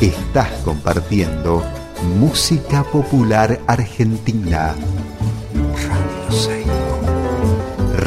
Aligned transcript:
Estás 0.00 0.48
compartiendo 0.64 1.62
música 2.18 2.82
popular 2.84 3.60
argentina. 3.66 4.74
Radio 5.76 6.30
Seibo. 6.30 7.00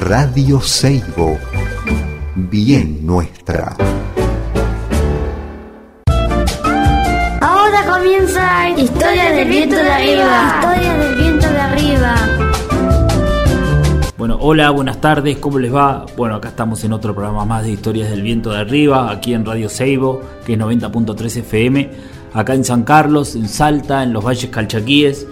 Radio 0.08 0.62
Seibo. 0.62 1.37
Bien 2.33 3.06
nuestra. 3.06 3.76
Ahora 7.42 7.85
comienza 7.85 8.69
Historia 8.71 9.29
del 9.29 9.47
viento 9.47 9.75
de 9.75 9.91
arriba. 9.91 10.62
Historia 10.62 10.94
del 10.96 11.15
viento 11.15 11.47
de 11.47 11.60
arriba. 11.60 12.33
Bueno, 14.24 14.37
hola, 14.40 14.69
buenas 14.69 15.01
tardes, 15.01 15.37
¿cómo 15.37 15.60
les 15.60 15.76
va? 15.76 16.05
Bueno, 16.16 16.35
acá 16.35 16.48
estamos 16.48 16.81
en 16.85 16.94
otro 16.94 17.13
programa 17.13 17.44
más 17.44 17.66
de 17.66 17.72
Historias 17.72 18.09
del 18.09 18.22
Viento 18.22 18.52
de 18.52 18.59
Arriba, 18.59 19.12
aquí 19.12 19.34
en 19.34 19.45
Radio 19.45 19.67
Seibo, 19.67 20.22
que 20.45 20.53
es 20.53 20.59
90.3 20.59 21.40
FM, 21.40 21.90
acá 22.32 22.54
en 22.54 22.63
San 22.63 22.84
Carlos, 22.84 23.36
en 23.36 23.49
Salta, 23.49 24.02
en 24.02 24.13
los 24.13 24.23
Valles 24.23 24.49
Calchaquíes. 24.49 25.27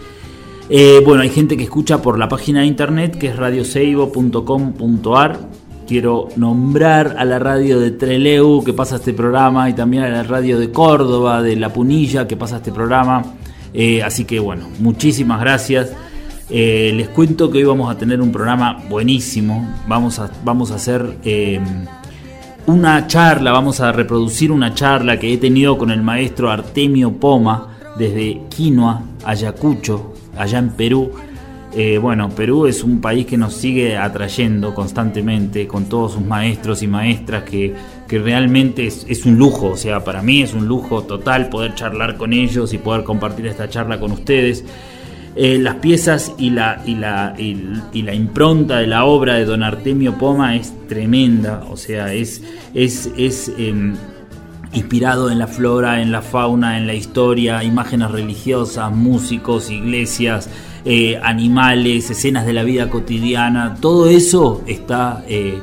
Eh, 0.67 1.01
bueno, 1.05 1.21
hay 1.21 1.29
gente 1.29 1.55
que 1.55 1.63
escucha 1.63 2.01
por 2.01 2.19
la 2.19 2.27
página 2.27 2.59
de 2.59 2.65
internet 2.65 3.17
que 3.17 3.27
es 3.27 3.37
radioseibo.com.ar. 3.37 5.39
Quiero 5.87 6.27
nombrar 6.35 7.15
a 7.17 7.23
la 7.23 7.39
radio 7.39 7.79
de 7.79 7.91
Treleu 7.91 8.61
que 8.61 8.73
pasa 8.73 8.97
este 8.97 9.13
programa 9.13 9.69
y 9.69 9.73
también 9.73 10.03
a 10.03 10.09
la 10.09 10.23
radio 10.23 10.59
de 10.59 10.69
Córdoba, 10.69 11.41
de 11.41 11.55
La 11.55 11.71
Punilla 11.71 12.27
que 12.27 12.35
pasa 12.35 12.57
este 12.57 12.73
programa. 12.73 13.23
Eh, 13.73 14.03
así 14.03 14.25
que 14.25 14.41
bueno, 14.41 14.67
muchísimas 14.79 15.39
gracias. 15.39 15.93
Eh, 16.53 16.91
les 16.93 17.07
cuento 17.07 17.49
que 17.49 17.59
hoy 17.59 17.63
vamos 17.63 17.89
a 17.89 17.97
tener 17.97 18.19
un 18.19 18.29
programa 18.29 18.83
buenísimo. 18.89 19.73
Vamos 19.87 20.19
a, 20.19 20.29
vamos 20.43 20.71
a 20.71 20.75
hacer 20.75 21.17
eh, 21.23 21.61
una 22.65 23.07
charla, 23.07 23.53
vamos 23.53 23.79
a 23.79 23.93
reproducir 23.93 24.51
una 24.51 24.73
charla 24.73 25.17
que 25.17 25.31
he 25.31 25.37
tenido 25.37 25.77
con 25.77 25.91
el 25.91 26.01
maestro 26.01 26.51
Artemio 26.51 27.13
Poma 27.13 27.77
desde 27.97 28.41
Quinoa, 28.49 29.01
Ayacucho, 29.23 30.13
allá 30.37 30.59
en 30.59 30.71
Perú. 30.71 31.11
Eh, 31.73 31.97
bueno, 31.99 32.27
Perú 32.29 32.65
es 32.65 32.83
un 32.83 32.99
país 32.99 33.25
que 33.25 33.37
nos 33.37 33.53
sigue 33.53 33.95
atrayendo 33.95 34.75
constantemente 34.75 35.67
con 35.67 35.85
todos 35.85 36.13
sus 36.13 36.21
maestros 36.21 36.83
y 36.83 36.87
maestras 36.87 37.43
que, 37.43 37.73
que 38.09 38.19
realmente 38.19 38.87
es, 38.87 39.05
es, 39.07 39.25
un 39.25 39.37
lujo, 39.37 39.67
o 39.67 39.77
sea, 39.77 40.03
para 40.03 40.21
mí 40.21 40.41
es 40.41 40.53
un 40.53 40.67
lujo 40.67 41.03
total 41.03 41.47
poder 41.47 41.75
charlar 41.75 42.17
con 42.17 42.33
ellos 42.33 42.73
y 42.73 42.77
poder 42.77 43.05
compartir 43.05 43.47
esta 43.47 43.69
charla 43.69 44.01
con 44.01 44.11
ustedes. 44.11 44.65
Eh, 45.35 45.59
las 45.59 45.75
piezas 45.75 46.33
y 46.37 46.49
la, 46.49 46.81
y, 46.85 46.95
la, 46.95 47.33
y, 47.37 47.57
y, 47.93 48.01
la 48.01 48.13
impronta 48.13 48.79
de 48.79 48.87
la 48.87 49.05
obra 49.05 49.35
de 49.35 49.45
don 49.45 49.63
Artemio 49.63 50.17
Poma 50.17 50.57
es 50.57 50.73
tremenda, 50.89 51.63
o 51.69 51.77
sea, 51.77 52.13
es, 52.13 52.43
es, 52.73 53.09
es 53.15 53.49
eh, 53.57 53.93
inspirado 54.73 55.31
en 55.31 55.39
la 55.39 55.47
flora, 55.47 56.01
en 56.01 56.11
la 56.11 56.21
fauna, 56.21 56.77
en 56.77 56.85
la 56.85 56.95
historia, 56.95 57.63
imágenes 57.63 58.11
religiosas, 58.11 58.91
músicos, 58.93 59.69
iglesias, 59.71 60.49
eh, 60.83 61.17
animales, 61.23 62.09
escenas 62.09 62.45
de 62.45 62.51
la 62.51 62.63
vida 62.63 62.89
cotidiana, 62.89 63.77
todo 63.79 64.09
eso 64.09 64.61
está 64.67 65.23
eh, 65.29 65.61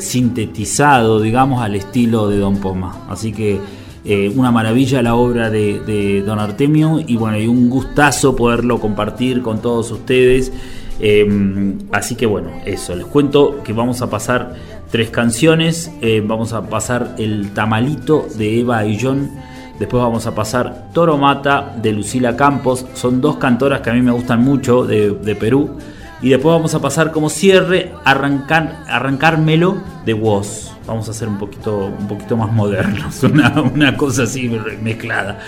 sintetizado, 0.00 1.20
digamos, 1.20 1.60
al 1.62 1.74
estilo 1.74 2.26
de 2.28 2.38
don 2.38 2.56
Poma. 2.56 3.04
Así 3.10 3.32
que 3.32 3.60
eh, 4.04 4.32
una 4.34 4.50
maravilla 4.50 5.02
la 5.02 5.14
obra 5.14 5.50
de, 5.50 6.22
Don 6.24 6.38
Artemio 6.38 7.00
y 7.04 7.16
bueno, 7.16 7.38
y 7.38 7.46
un 7.46 7.68
gustazo 7.68 8.36
poderlo 8.36 8.80
compartir 8.80 9.42
con 9.42 9.60
todos 9.60 9.90
ustedes. 9.90 10.52
Eh, 11.00 11.74
así 11.92 12.14
que 12.14 12.26
bueno, 12.26 12.50
eso, 12.64 12.94
les 12.94 13.06
cuento 13.06 13.62
que 13.62 13.72
vamos 13.72 14.02
a 14.02 14.10
pasar 14.10 14.54
tres 14.90 15.10
canciones, 15.10 15.92
eh, 16.00 16.22
vamos 16.24 16.52
a 16.52 16.68
pasar 16.68 17.14
El 17.18 17.50
Tamalito 17.50 18.26
de 18.36 18.60
Eva 18.60 18.84
y 18.84 18.98
John, 19.00 19.30
después 19.78 20.02
vamos 20.02 20.26
a 20.26 20.34
pasar 20.34 20.90
Toro 20.92 21.18
Mata 21.18 21.76
de 21.80 21.92
Lucila 21.92 22.36
Campos, 22.36 22.84
son 22.94 23.20
dos 23.20 23.36
cantoras 23.36 23.80
que 23.80 23.90
a 23.90 23.92
mí 23.92 24.02
me 24.02 24.10
gustan 24.10 24.42
mucho 24.42 24.84
de, 24.84 25.10
de 25.10 25.36
Perú, 25.36 25.76
y 26.20 26.30
después 26.30 26.52
vamos 26.52 26.74
a 26.74 26.80
pasar 26.80 27.12
como 27.12 27.30
cierre 27.30 27.92
Arrancar, 28.04 28.82
Arrancármelo 28.88 29.76
de 30.04 30.14
Woz 30.14 30.77
vamos 30.88 31.06
a 31.08 31.12
hacer 31.12 31.28
un 31.28 31.38
poquito, 31.38 31.86
un 31.86 32.08
poquito 32.08 32.36
más 32.36 32.50
modernos, 32.50 33.22
una, 33.22 33.60
una 33.62 33.96
cosa 33.96 34.24
así 34.24 34.50
mezclada. 34.82 35.38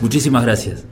Muchísimas 0.00 0.44
gracias. 0.44 0.84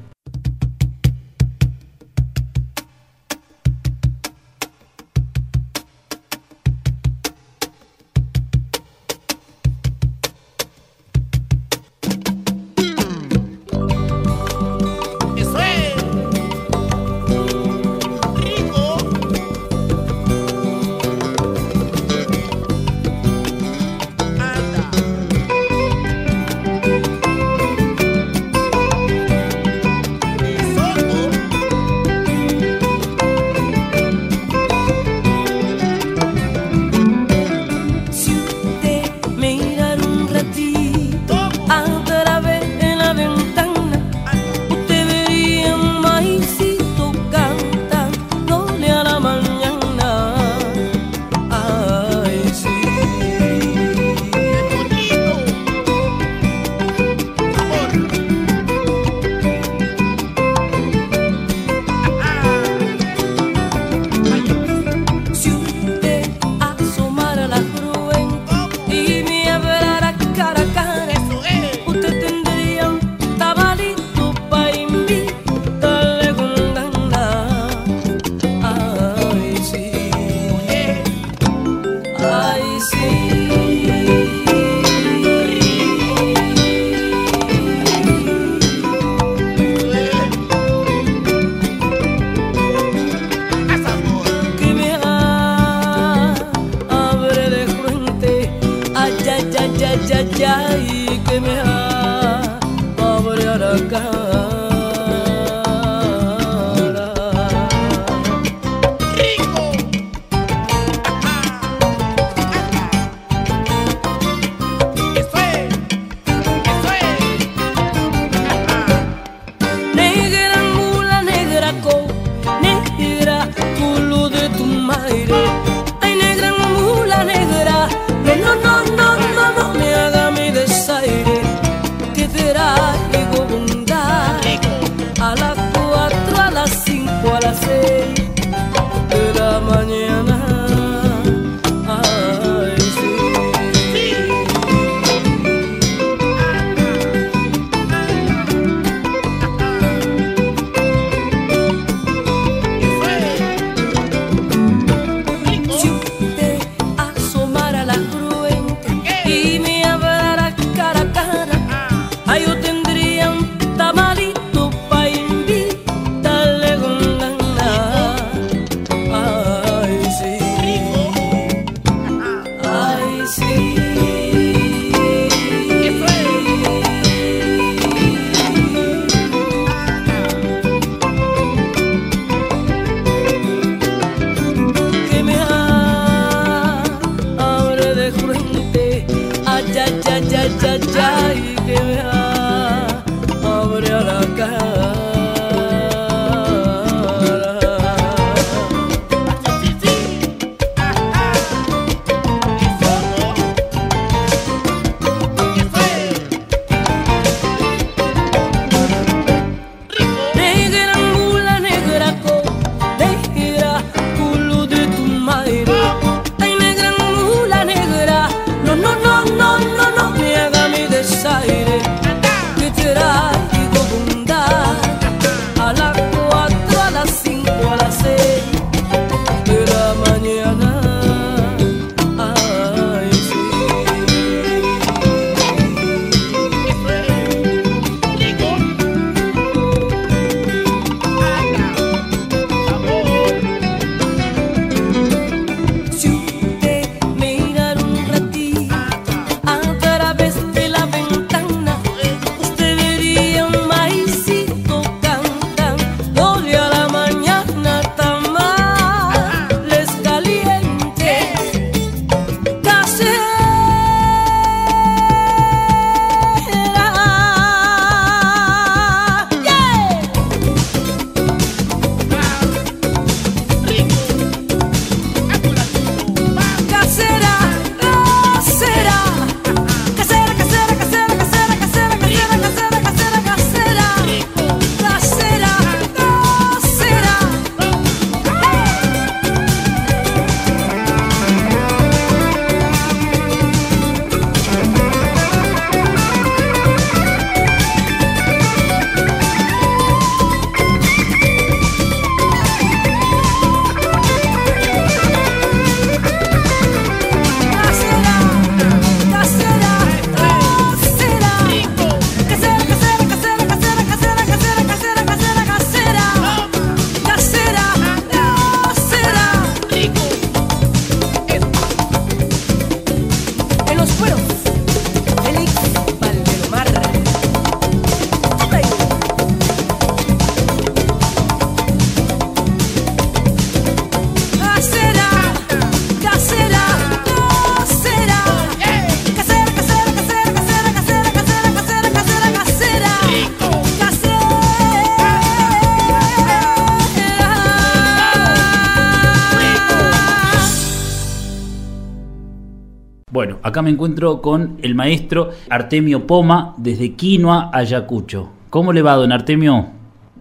Acá 353.58 353.64
me 353.64 353.70
encuentro 353.70 354.22
con 354.22 354.56
el 354.62 354.76
maestro 354.76 355.30
Artemio 355.50 356.06
Poma 356.06 356.54
desde 356.58 356.92
Quinoa, 356.92 357.50
Ayacucho. 357.52 358.30
¿Cómo 358.50 358.72
le 358.72 358.82
va, 358.82 358.94
don 358.94 359.10
Artemio? 359.10 359.70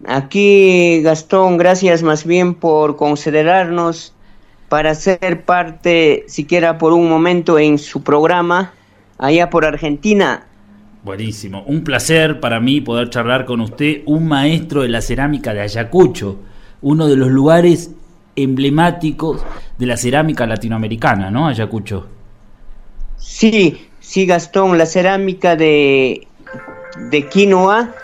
Aquí, 0.08 1.00
Gastón, 1.02 1.56
gracias 1.56 2.02
más 2.02 2.26
bien 2.26 2.54
por 2.54 2.96
considerarnos 2.96 4.12
para 4.68 4.92
ser 4.96 5.44
parte, 5.44 6.24
siquiera 6.26 6.78
por 6.78 6.92
un 6.92 7.08
momento, 7.08 7.60
en 7.60 7.78
su 7.78 8.02
programa 8.02 8.72
allá 9.18 9.50
por 9.50 9.64
Argentina. 9.64 10.48
Buenísimo, 11.04 11.62
un 11.62 11.84
placer 11.84 12.40
para 12.40 12.58
mí 12.58 12.80
poder 12.80 13.08
charlar 13.08 13.44
con 13.44 13.60
usted, 13.60 14.02
un 14.06 14.26
maestro 14.26 14.82
de 14.82 14.88
la 14.88 15.00
cerámica 15.00 15.54
de 15.54 15.60
Ayacucho, 15.60 16.40
uno 16.82 17.06
de 17.06 17.14
los 17.14 17.28
lugares 17.28 17.92
emblemáticos 18.34 19.44
de 19.78 19.86
la 19.86 19.96
cerámica 19.96 20.44
latinoamericana, 20.44 21.30
¿no? 21.30 21.46
Ayacucho. 21.46 22.17
Sí, 23.18 23.88
sí, 24.00 24.26
Gastón, 24.26 24.78
la 24.78 24.86
cerámica 24.86 25.56
de, 25.56 26.26
de 27.10 27.28
quinoa 27.28 27.94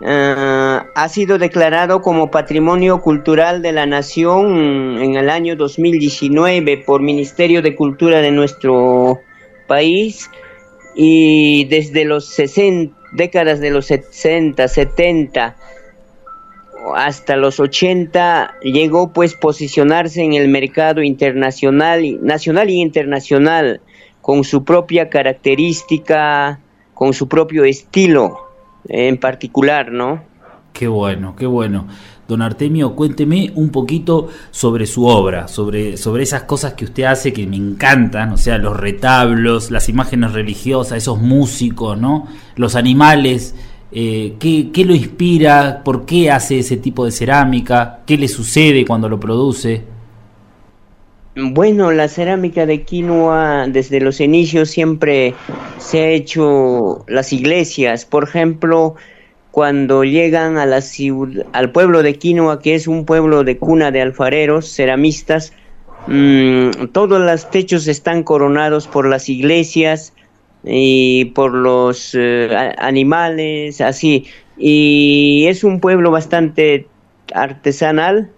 eh, 0.00 0.80
ha 0.94 1.08
sido 1.08 1.38
declarado 1.38 2.02
como 2.02 2.30
Patrimonio 2.30 3.00
Cultural 3.00 3.62
de 3.62 3.72
la 3.72 3.86
Nación 3.86 5.00
en 5.00 5.14
el 5.14 5.30
año 5.30 5.54
2019 5.54 6.78
por 6.78 7.02
Ministerio 7.02 7.62
de 7.62 7.76
Cultura 7.76 8.20
de 8.20 8.32
nuestro 8.32 9.20
país 9.68 10.28
y 10.96 11.66
desde 11.66 12.04
los 12.04 12.26
60, 12.26 12.96
décadas 13.12 13.60
de 13.60 13.70
los 13.70 13.86
60, 13.86 14.66
70 14.66 15.56
hasta 16.96 17.36
los 17.36 17.60
80 17.60 18.56
llegó 18.62 19.12
pues 19.12 19.34
posicionarse 19.34 20.22
en 20.22 20.32
el 20.32 20.48
mercado 20.48 21.02
internacional, 21.02 22.18
nacional 22.22 22.70
y 22.70 22.80
internacional 22.80 23.80
con 24.22 24.44
su 24.44 24.64
propia 24.64 25.10
característica, 25.10 26.58
con 26.94 27.12
su 27.12 27.28
propio 27.28 27.64
estilo 27.64 28.38
en 28.88 29.18
particular, 29.18 29.92
¿no? 29.92 30.22
Qué 30.72 30.88
bueno, 30.88 31.36
qué 31.36 31.44
bueno. 31.44 31.86
Don 32.28 32.40
Artemio, 32.40 32.94
cuénteme 32.94 33.52
un 33.56 33.70
poquito 33.70 34.28
sobre 34.52 34.86
su 34.86 35.04
obra, 35.06 35.48
sobre, 35.48 35.96
sobre 35.96 36.22
esas 36.22 36.44
cosas 36.44 36.74
que 36.74 36.84
usted 36.84 37.02
hace 37.02 37.32
que 37.32 37.46
me 37.46 37.56
encantan, 37.56 38.32
o 38.32 38.36
sea, 38.36 38.56
los 38.58 38.76
retablos, 38.76 39.70
las 39.70 39.88
imágenes 39.88 40.32
religiosas, 40.32 40.98
esos 40.98 41.20
músicos, 41.20 41.98
¿no? 41.98 42.28
Los 42.54 42.76
animales, 42.76 43.54
eh, 43.90 44.36
¿qué, 44.38 44.70
¿qué 44.72 44.84
lo 44.84 44.94
inspira? 44.94 45.82
¿Por 45.84 46.06
qué 46.06 46.30
hace 46.30 46.60
ese 46.60 46.76
tipo 46.76 47.04
de 47.04 47.10
cerámica? 47.10 48.00
¿Qué 48.06 48.16
le 48.16 48.28
sucede 48.28 48.86
cuando 48.86 49.08
lo 49.08 49.20
produce? 49.20 49.91
Bueno, 51.34 51.92
la 51.92 52.08
cerámica 52.08 52.66
de 52.66 52.82
quinoa 52.82 53.66
desde 53.66 54.00
los 54.00 54.20
inicios 54.20 54.68
siempre 54.70 55.34
se 55.78 56.00
ha 56.00 56.08
hecho 56.10 57.04
las 57.08 57.32
iglesias. 57.32 58.04
Por 58.04 58.24
ejemplo, 58.24 58.96
cuando 59.50 60.04
llegan 60.04 60.58
a 60.58 60.66
al 61.52 61.72
pueblo 61.72 62.02
de 62.02 62.14
Quinoa, 62.18 62.60
que 62.60 62.74
es 62.74 62.86
un 62.86 63.06
pueblo 63.06 63.44
de 63.44 63.56
cuna 63.56 63.90
de 63.90 64.02
alfareros, 64.02 64.74
ceramistas, 64.74 65.54
mmm, 66.06 66.70
todos 66.92 67.18
los 67.18 67.50
techos 67.50 67.86
están 67.86 68.24
coronados 68.24 68.86
por 68.86 69.06
las 69.06 69.30
iglesias 69.30 70.12
y 70.64 71.26
por 71.34 71.54
los 71.54 72.14
eh, 72.14 72.74
animales, 72.76 73.80
así. 73.80 74.26
Y 74.58 75.46
es 75.48 75.64
un 75.64 75.80
pueblo 75.80 76.10
bastante 76.10 76.86
artesanal 77.34 78.30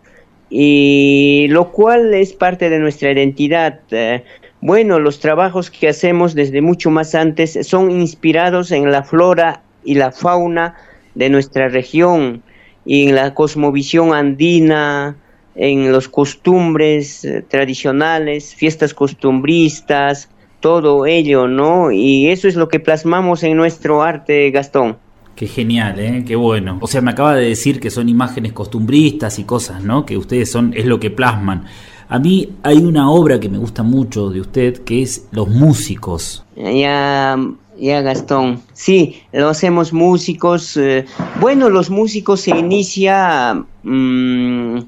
y 0.56 1.48
lo 1.48 1.72
cual 1.72 2.14
es 2.14 2.32
parte 2.32 2.70
de 2.70 2.78
nuestra 2.78 3.10
identidad. 3.10 3.80
Eh, 3.90 4.22
bueno, 4.60 5.00
los 5.00 5.18
trabajos 5.18 5.68
que 5.68 5.88
hacemos 5.88 6.32
desde 6.36 6.60
mucho 6.60 6.92
más 6.92 7.16
antes 7.16 7.58
son 7.62 7.90
inspirados 7.90 8.70
en 8.70 8.92
la 8.92 9.02
flora 9.02 9.62
y 9.84 9.94
la 9.94 10.12
fauna 10.12 10.76
de 11.16 11.28
nuestra 11.28 11.66
región 11.66 12.44
y 12.84 13.08
en 13.08 13.16
la 13.16 13.34
cosmovisión 13.34 14.14
andina, 14.14 15.16
en 15.56 15.90
los 15.90 16.08
costumbres 16.08 17.24
eh, 17.24 17.42
tradicionales, 17.42 18.54
fiestas 18.54 18.94
costumbristas, 18.94 20.30
todo 20.60 21.04
ello, 21.04 21.48
¿no? 21.48 21.90
Y 21.90 22.28
eso 22.28 22.46
es 22.46 22.54
lo 22.54 22.68
que 22.68 22.78
plasmamos 22.78 23.42
en 23.42 23.56
nuestro 23.56 24.02
arte, 24.02 24.52
Gastón. 24.52 24.98
Qué 25.34 25.48
genial, 25.48 25.98
¿eh? 25.98 26.24
Qué 26.26 26.36
bueno. 26.36 26.78
O 26.80 26.86
sea, 26.86 27.00
me 27.00 27.10
acaba 27.10 27.34
de 27.34 27.48
decir 27.48 27.80
que 27.80 27.90
son 27.90 28.08
imágenes 28.08 28.52
costumbristas 28.52 29.38
y 29.38 29.44
cosas, 29.44 29.82
¿no? 29.82 30.06
Que 30.06 30.16
ustedes 30.16 30.50
son, 30.50 30.72
es 30.76 30.86
lo 30.86 31.00
que 31.00 31.10
plasman. 31.10 31.64
A 32.08 32.18
mí 32.18 32.50
hay 32.62 32.78
una 32.78 33.10
obra 33.10 33.40
que 33.40 33.48
me 33.48 33.58
gusta 33.58 33.82
mucho 33.82 34.30
de 34.30 34.40
usted 34.40 34.84
que 34.84 35.02
es 35.02 35.26
Los 35.32 35.48
Músicos. 35.48 36.44
Ya, 36.54 37.36
ya 37.76 38.00
Gastón. 38.02 38.60
Sí, 38.74 39.22
lo 39.32 39.48
hacemos 39.48 39.92
músicos. 39.92 40.76
Eh, 40.76 41.06
bueno, 41.40 41.68
los 41.68 41.90
músicos 41.90 42.42
se 42.42 42.56
inicia 42.56 43.64
mm, 43.82 44.78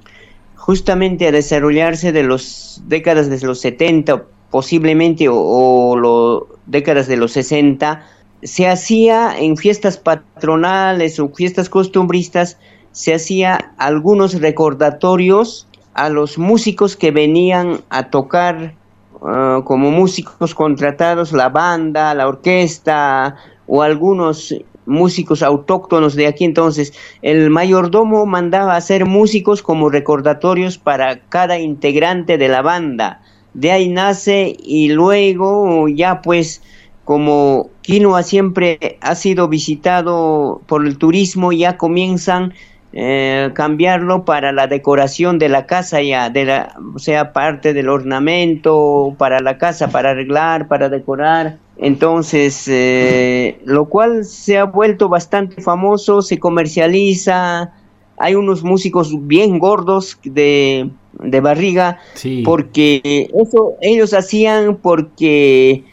justamente 0.55 1.27
a 1.27 1.33
desarrollarse 1.33 2.13
de 2.13 2.23
las 2.23 2.83
décadas 2.87 3.29
de 3.29 3.45
los 3.45 3.61
70 3.61 4.25
posiblemente 4.51 5.29
o, 5.29 5.37
o 5.37 6.47
décadas 6.67 7.09
de 7.09 7.17
los 7.17 7.33
60 7.33 8.07
se 8.47 8.69
hacía 8.69 9.37
en 9.39 9.57
fiestas 9.57 9.99
patronales 9.99 11.19
o 11.19 11.29
fiestas 11.29 11.69
costumbristas, 11.69 12.59
se 12.93 13.15
hacía 13.15 13.73
algunos 13.77 14.41
recordatorios 14.41 15.67
a 15.95 16.09
los 16.09 16.39
músicos 16.39 16.97
que 16.97 17.11
venían 17.11 17.81
a 17.91 18.11
tocar 18.11 18.75
ah, 19.23 19.63
como 19.65 19.91
músicos 19.91 20.55
contratados, 20.55 21.33
la 21.33 21.49
banda, 21.49 22.15
la 22.15 22.29
orquesta 22.29 23.37
o 23.67 23.83
algunos 23.83 24.55
músicos 24.87 25.43
autóctonos 25.43 26.15
de 26.15 26.29
aquí 26.29 26.45
entonces, 26.45 26.93
el 27.23 27.51
mayordomo 27.51 28.25
mandaba 28.25 28.77
hacer 28.77 29.05
músicos 29.05 29.61
como 29.61 29.91
recordatorios 29.91 30.79
para 30.79 31.19
cada 31.29 31.59
integrante 31.59 32.39
de 32.39 32.49
la 32.49 32.63
banda. 32.63 33.21
De 33.55 33.73
ahí 33.73 33.89
nace 33.89 34.57
y 34.63 34.91
luego 34.91 35.89
ya 35.89 36.23
pues 36.23 36.63
como 37.05 37.71
Quinoa 37.87 38.25
siempre 38.25 38.99
ha 39.01 39.15
sido 39.15 39.47
visitado 39.47 40.61
por 40.67 40.85
el 40.85 40.99
turismo, 40.99 41.53
ya 41.53 41.77
comienzan 41.77 42.53
eh, 42.93 43.51
cambiarlo 43.55 44.25
para 44.25 44.51
la 44.51 44.67
decoración 44.67 45.39
de 45.39 45.49
la 45.49 45.67
casa 45.67 46.03
ya, 46.03 46.29
de 46.29 46.47
la, 46.47 46.77
o 46.93 46.99
sea, 46.99 47.33
parte 47.33 47.75
del 47.75 47.89
ornamento 47.89 49.15
para 49.19 49.39
la 49.39 49.57
casa, 49.57 49.87
para 49.87 50.11
arreglar, 50.11 50.67
para 50.67 50.89
decorar. 50.89 51.59
Entonces, 51.77 52.65
eh, 52.67 53.61
lo 53.65 53.85
cual 53.85 54.25
se 54.25 54.59
ha 54.59 54.65
vuelto 54.65 55.09
bastante 55.09 55.63
famoso, 55.63 56.23
se 56.23 56.41
comercializa. 56.41 57.71
Hay 58.19 58.35
unos 58.35 58.65
músicos 58.65 59.13
bien 59.29 59.61
gordos 59.61 60.19
de, 60.25 60.91
de 61.21 61.41
barriga, 61.41 62.01
porque 62.45 63.31
eso 63.33 63.75
ellos 63.81 64.13
hacían 64.13 64.77
porque 64.83 65.85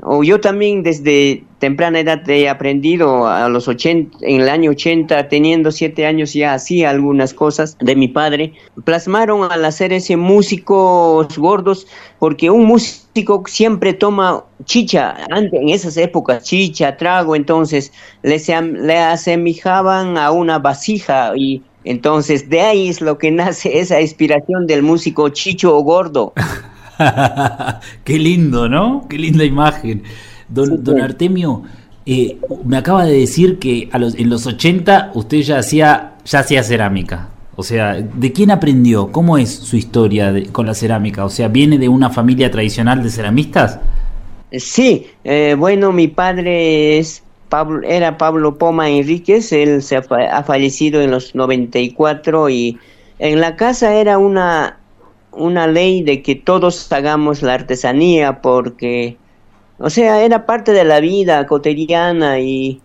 o 0.00 0.24
yo 0.24 0.40
también 0.40 0.82
desde 0.82 1.44
temprana 1.58 2.00
edad 2.00 2.28
he 2.28 2.48
aprendido 2.48 3.26
a 3.26 3.48
los 3.48 3.68
80, 3.68 4.18
en 4.22 4.40
el 4.40 4.48
año 4.48 4.70
80, 4.70 5.28
teniendo 5.28 5.70
siete 5.70 6.06
años 6.06 6.32
ya 6.32 6.54
hacía 6.54 6.90
algunas 6.90 7.34
cosas 7.34 7.76
de 7.78 7.94
mi 7.94 8.08
padre. 8.08 8.54
Plasmaron 8.84 9.52
al 9.52 9.64
hacer 9.64 9.92
ese 9.92 10.16
músicos 10.16 11.36
gordos, 11.36 11.86
porque 12.18 12.50
un 12.50 12.64
músico 12.64 13.42
siempre 13.46 13.92
toma 13.92 14.44
chicha, 14.64 15.14
en 15.30 15.68
esas 15.68 15.96
épocas, 15.98 16.42
chicha, 16.42 16.96
trago, 16.96 17.36
entonces 17.36 17.92
le, 18.22 18.40
le 18.62 18.98
asemijaban 18.98 20.16
a 20.16 20.30
una 20.30 20.58
vasija 20.58 21.32
y 21.36 21.62
entonces 21.84 22.48
de 22.48 22.60
ahí 22.60 22.88
es 22.88 23.00
lo 23.02 23.18
que 23.18 23.30
nace 23.30 23.78
esa 23.78 24.00
inspiración 24.00 24.66
del 24.66 24.82
músico 24.82 25.28
chicho 25.28 25.76
o 25.76 25.82
gordo. 25.82 26.32
Qué 28.04 28.18
lindo, 28.18 28.68
¿no? 28.68 29.06
Qué 29.08 29.18
linda 29.18 29.44
imagen. 29.44 30.02
Don, 30.48 31.00
Artemio, 31.00 31.62
eh, 32.04 32.38
me 32.64 32.76
acaba 32.76 33.04
de 33.04 33.18
decir 33.18 33.58
que 33.58 33.88
a 33.92 33.98
los, 33.98 34.14
en 34.14 34.28
los 34.28 34.46
80 34.46 35.12
usted 35.14 35.38
ya 35.38 35.58
hacía, 35.58 36.14
ya 36.24 36.40
hacía 36.40 36.62
cerámica. 36.62 37.28
O 37.54 37.62
sea, 37.62 37.94
¿de 37.94 38.32
quién 38.32 38.50
aprendió? 38.50 39.12
¿Cómo 39.12 39.38
es 39.38 39.50
su 39.50 39.76
historia 39.76 40.32
con 40.52 40.66
la 40.66 40.74
cerámica? 40.74 41.24
O 41.24 41.30
sea, 41.30 41.48
¿viene 41.48 41.78
de 41.78 41.88
una 41.88 42.10
familia 42.10 42.50
tradicional 42.50 43.02
de 43.02 43.10
ceramistas? 43.10 43.78
Sí, 44.52 45.06
eh, 45.24 45.54
bueno, 45.58 45.92
mi 45.92 46.08
padre 46.08 46.98
es 46.98 47.22
Pablo, 47.48 47.86
era 47.86 48.18
Pablo 48.18 48.56
Poma 48.58 48.88
Enríquez, 48.88 49.52
él 49.52 49.82
se 49.82 49.96
ha 49.96 50.42
fallecido 50.42 51.00
en 51.02 51.10
los 51.10 51.34
94 51.34 52.48
y 52.50 52.78
en 53.18 53.40
la 53.40 53.56
casa 53.56 53.94
era 53.94 54.18
una 54.18 54.78
una 55.32 55.66
ley 55.66 56.02
de 56.02 56.22
que 56.22 56.34
todos 56.34 56.90
hagamos 56.92 57.42
la 57.42 57.54
artesanía 57.54 58.40
porque, 58.40 59.16
o 59.78 59.90
sea, 59.90 60.22
era 60.22 60.46
parte 60.46 60.72
de 60.72 60.84
la 60.84 61.00
vida 61.00 61.46
cotidiana 61.46 62.38
y 62.40 62.80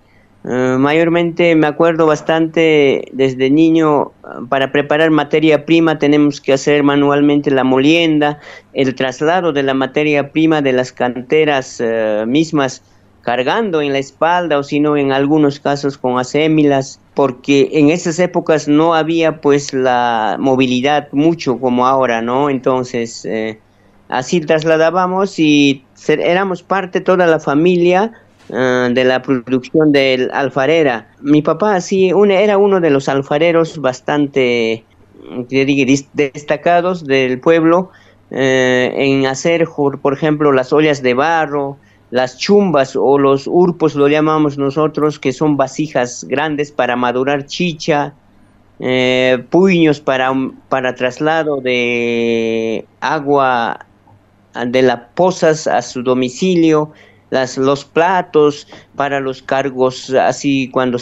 eh, 0.49 0.77
mayormente 0.79 1.55
me 1.55 1.67
acuerdo 1.67 2.05
bastante 2.05 3.05
desde 3.11 3.49
niño 3.49 4.13
para 4.49 4.71
preparar 4.71 5.11
materia 5.11 5.65
prima 5.65 5.99
tenemos 5.99 6.39
que 6.39 6.53
hacer 6.53 6.83
manualmente 6.83 7.51
la 7.51 7.65
molienda, 7.65 8.39
el 8.73 8.95
traslado 8.95 9.51
de 9.51 9.63
la 9.63 9.73
materia 9.73 10.31
prima 10.31 10.61
de 10.61 10.71
las 10.71 10.93
canteras 10.93 11.81
eh, 11.81 12.23
mismas 12.27 12.81
cargando 13.27 13.81
en 13.81 13.91
la 13.91 13.99
espalda 13.99 14.57
o 14.57 14.63
sino 14.63 14.95
en 14.95 15.11
algunos 15.11 15.59
casos 15.59 15.97
con 15.97 16.17
asémilas, 16.17 17.01
porque 17.13 17.67
en 17.73 17.89
esas 17.89 18.19
épocas 18.19 18.69
no 18.69 18.93
había 18.95 19.41
pues 19.41 19.73
la 19.73 20.37
movilidad 20.39 21.09
mucho 21.11 21.59
como 21.59 21.85
ahora, 21.85 22.21
¿no? 22.21 22.49
Entonces, 22.49 23.25
eh, 23.25 23.59
así 24.07 24.39
trasladábamos 24.39 25.39
y 25.39 25.83
éramos 26.07 26.63
parte 26.63 27.01
toda 27.01 27.27
la 27.27 27.41
familia 27.41 28.13
eh, 28.47 28.87
de 28.93 29.03
la 29.03 29.21
producción 29.21 29.91
del 29.91 30.31
alfarera. 30.31 31.09
Mi 31.19 31.41
papá 31.41 31.81
sí 31.81 32.13
era 32.29 32.57
uno 32.57 32.79
de 32.79 32.91
los 32.91 33.09
alfareros 33.09 33.81
bastante 33.81 34.85
destacados 36.13 37.03
del 37.03 37.41
pueblo 37.41 37.91
eh, 38.31 38.93
en 38.95 39.25
hacer, 39.25 39.67
por 40.01 40.13
ejemplo, 40.13 40.53
las 40.53 40.71
ollas 40.71 41.01
de 41.01 41.13
barro, 41.13 41.77
las 42.09 42.37
chumbas 42.37 42.95
o 42.95 43.17
los 43.17 43.47
urpos 43.47 43.95
lo 43.95 44.07
llamamos 44.07 44.57
nosotros, 44.57 45.19
que 45.19 45.33
son 45.33 45.57
vasijas 45.57 46.25
grandes 46.27 46.71
para 46.71 46.95
madurar 46.95 47.45
chicha, 47.45 48.13
eh, 48.79 49.43
puños 49.49 49.99
para, 49.99 50.31
para 50.69 50.95
traslado 50.95 51.59
de 51.61 52.85
agua 53.01 53.85
de 54.67 54.81
las 54.81 54.99
pozas 55.15 55.67
a 55.67 55.81
su 55.81 56.01
domicilio, 56.01 56.91
las, 57.29 57.57
los 57.57 57.83
platos 57.83 58.67
para 58.95 59.19
los 59.19 59.41
cargos, 59.41 60.11
así 60.11 60.69
cuando 60.69 60.97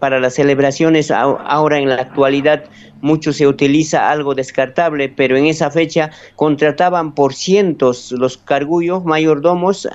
para 0.00 0.18
las 0.18 0.34
celebraciones, 0.34 1.10
ahora 1.10 1.78
en 1.78 1.88
la 1.88 1.96
actualidad 1.96 2.64
mucho 3.00 3.32
se 3.32 3.46
utiliza 3.46 4.10
algo 4.10 4.34
descartable, 4.34 5.08
pero 5.08 5.36
en 5.36 5.46
esa 5.46 5.70
fecha 5.70 6.10
contrataban 6.34 7.14
por 7.14 7.32
cientos 7.32 8.10
los 8.10 8.38
cargullos 8.38 9.04
mayordomos 9.04 9.88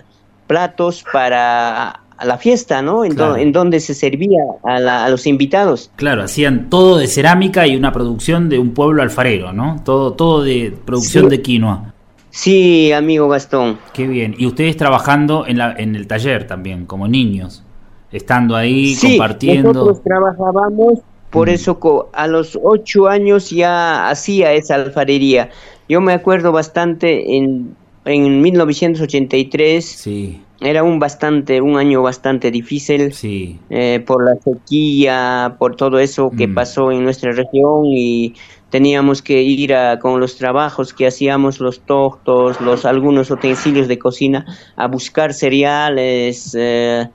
platos 0.48 1.04
para 1.12 2.00
la 2.24 2.38
fiesta, 2.38 2.82
¿no? 2.82 3.04
En, 3.06 3.52
donde 3.52 3.80
se 3.80 3.94
servía 3.94 4.42
a, 4.64 5.10
los 5.10 5.28
invitados. 5.28 5.92
Claro, 5.96 6.24
hacían 6.24 6.70
todo 6.70 6.98
de 6.98 7.08
cerámica 7.08 7.68
y 7.68 7.76
una 7.76 7.92
producción 7.92 8.50
de 8.50 8.60
un 8.60 8.74
pueblo 8.74 9.02
alfarero, 9.02 9.54
¿no? 9.54 9.82
Todo, 9.84 10.14
todo 10.14 10.44
de 10.44 10.74
producción 10.86 11.30
de 11.30 11.42
quinoa. 11.42 11.94
Sí, 12.30 12.92
amigo 12.92 13.28
Gastón. 13.30 13.78
Qué 13.94 14.08
bien. 14.08 14.36
Y 14.38 14.48
ustedes 14.48 14.76
trabajando 14.76 15.46
en, 15.46 15.60
la, 15.60 15.76
en 15.78 15.96
el 15.96 16.08
taller 16.08 16.48
también, 16.48 16.86
como 16.86 17.08
niños, 17.08 17.64
estando 18.12 18.56
ahí, 18.56 18.96
sí, 18.96 19.10
compartiendo. 19.10 19.74
Nosotros 19.74 20.04
trabajábamos, 20.04 21.00
por 21.30 21.48
mm. 21.48 21.52
eso 21.52 22.10
a 22.14 22.28
los 22.28 22.58
ocho 22.62 23.08
años 23.08 23.50
ya 23.52 24.10
hacía 24.10 24.54
esa 24.54 24.76
alfarería. 24.76 25.50
Yo 25.88 26.02
me 26.02 26.14
acuerdo 26.14 26.52
bastante 26.52 27.38
en 27.38 27.76
en 28.06 28.42
1983 28.42 29.86
sí. 29.86 30.42
era 30.62 30.84
un 30.84 31.00
bastante 31.00 31.62
un 31.62 31.78
año 31.78 32.02
bastante 32.02 32.52
difícil 32.52 33.14
sí. 33.14 33.60
Eh, 33.70 34.04
por 34.06 34.26
la 34.26 34.36
sequía 34.42 35.56
por 35.58 35.76
todo 35.76 36.00
eso 36.00 36.32
que 36.32 36.48
mm. 36.48 36.54
pasó 36.54 36.92
en 36.92 37.04
nuestra 37.04 37.32
región 37.32 37.86
y 37.86 38.34
teníamos 38.70 39.22
que 39.22 39.42
ir 39.42 39.74
a, 39.74 40.00
con 40.00 40.20
los 40.20 40.36
trabajos 40.36 40.94
que 40.94 41.08
hacíamos 41.08 41.60
los 41.60 41.82
tortos 41.82 42.60
los 42.60 42.86
algunos 42.86 43.32
utensilios 43.32 43.88
de 43.88 44.00
cocina 44.00 44.46
a 44.76 44.88
buscar 44.88 45.34
cereales 45.34 46.56
eh, 46.60 47.08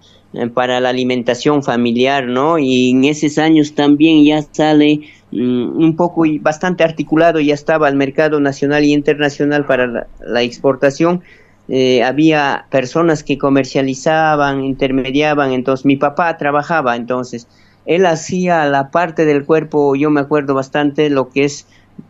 para 0.54 0.80
la 0.80 0.90
alimentación 0.90 1.62
familiar 1.62 2.26
no 2.26 2.59
y 2.59 2.90
en 2.90 3.04
esos 3.04 3.38
años 3.38 3.75
también 3.75 4.25
ya 4.25 4.42
sale 4.52 5.00
un 5.30 5.94
poco 5.97 6.25
y 6.25 6.38
bastante 6.38 6.85
articulado, 6.85 7.40
ya 7.40 7.54
estaba 7.54 7.88
el 7.88 7.97
mercado 7.97 8.40
nacional 8.40 8.85
y 8.85 8.92
internacional 8.92 9.66
para 9.66 10.08
la, 10.20 10.42
exportación. 10.42 11.23
Eh, 11.68 12.02
había 12.02 12.66
personas 12.70 13.23
que 13.23 13.37
comercializaban, 13.37 14.64
intermediaban, 14.64 15.52
entonces 15.52 15.85
mi 15.85 15.97
papá 15.97 16.37
trabajaba, 16.38 16.97
entonces 16.97 17.47
él 17.85 18.06
hacía 18.06 18.64
la 18.66 18.90
parte 18.90 19.26
del 19.26 19.44
cuerpo, 19.44 19.94
yo 19.94 20.11
me 20.11 20.20
acuerdo 20.20 20.54
bastante 20.54 21.11
lo 21.11 21.28
que 21.28 21.44
es 21.44 21.66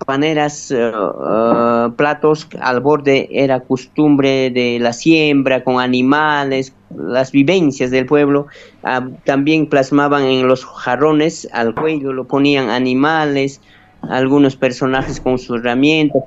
paneras, 0.06 0.70
eh, 0.70 0.90
eh, 0.90 1.88
platos 1.96 2.48
al 2.60 2.80
borde 2.80 3.28
era 3.30 3.60
costumbre 3.60 4.50
de 4.50 4.78
la 4.80 4.92
siembra 4.92 5.64
con 5.64 5.80
animales, 5.80 6.74
las 6.96 7.32
vivencias 7.32 7.90
del 7.90 8.06
pueblo. 8.06 8.46
Ah, 8.82 9.08
también 9.24 9.68
plasmaban 9.68 10.24
en 10.24 10.46
los 10.46 10.64
jarrones 10.64 11.48
al 11.52 11.74
cuello, 11.74 12.12
lo 12.12 12.26
ponían 12.26 12.70
animales, 12.70 13.60
algunos 14.02 14.56
personajes 14.56 15.20
con 15.20 15.38
sus 15.38 15.60
herramientas. 15.60 16.22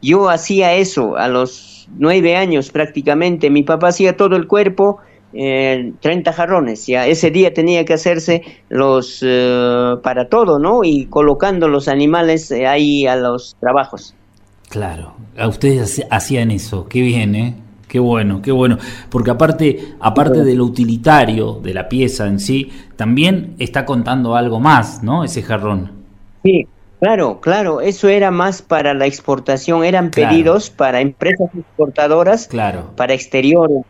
yo 0.00 0.28
hacía 0.28 0.74
eso 0.74 1.16
a 1.16 1.28
los 1.28 1.88
nueve 1.96 2.36
años 2.36 2.70
prácticamente. 2.70 3.50
Mi 3.50 3.62
papá 3.62 3.88
hacía 3.88 4.16
todo 4.16 4.36
el 4.36 4.46
cuerpo 4.46 5.00
eh, 5.32 5.92
30 6.00 6.32
jarrones. 6.32 6.86
Ya 6.86 7.06
ese 7.06 7.30
día 7.30 7.52
tenía 7.52 7.84
que 7.84 7.94
hacerse 7.94 8.42
los 8.68 9.20
eh, 9.22 9.96
para 10.02 10.28
todo, 10.28 10.58
¿no? 10.58 10.84
Y 10.84 11.06
colocando 11.06 11.68
los 11.68 11.88
animales 11.88 12.50
eh, 12.50 12.66
ahí 12.66 13.06
a 13.06 13.16
los 13.16 13.56
trabajos. 13.60 14.14
Claro, 14.68 15.14
a 15.38 15.48
ustedes 15.48 16.04
hacían 16.10 16.50
eso, 16.50 16.86
qué 16.88 17.00
bien, 17.00 17.34
¿eh? 17.34 17.54
Qué 17.88 17.98
bueno, 17.98 18.42
qué 18.42 18.52
bueno. 18.52 18.76
Porque 19.08 19.30
aparte, 19.30 19.94
aparte 19.98 20.44
de 20.44 20.54
lo 20.54 20.64
utilitario 20.64 21.54
de 21.54 21.72
la 21.72 21.88
pieza 21.88 22.26
en 22.26 22.38
sí, 22.38 22.70
también 22.96 23.54
está 23.58 23.86
contando 23.86 24.36
algo 24.36 24.60
más, 24.60 25.02
¿no? 25.02 25.24
Ese 25.24 25.42
jarrón. 25.42 25.92
Sí, 26.42 26.66
claro, 27.00 27.40
claro. 27.40 27.80
Eso 27.80 28.08
era 28.08 28.30
más 28.30 28.60
para 28.60 28.92
la 28.92 29.06
exportación. 29.06 29.84
Eran 29.84 30.10
pedidos 30.10 30.68
para 30.68 31.00
empresas 31.00 31.48
exportadoras, 31.56 32.46
claro. 32.46 32.90
para 32.94 33.14
exteriores 33.14 33.86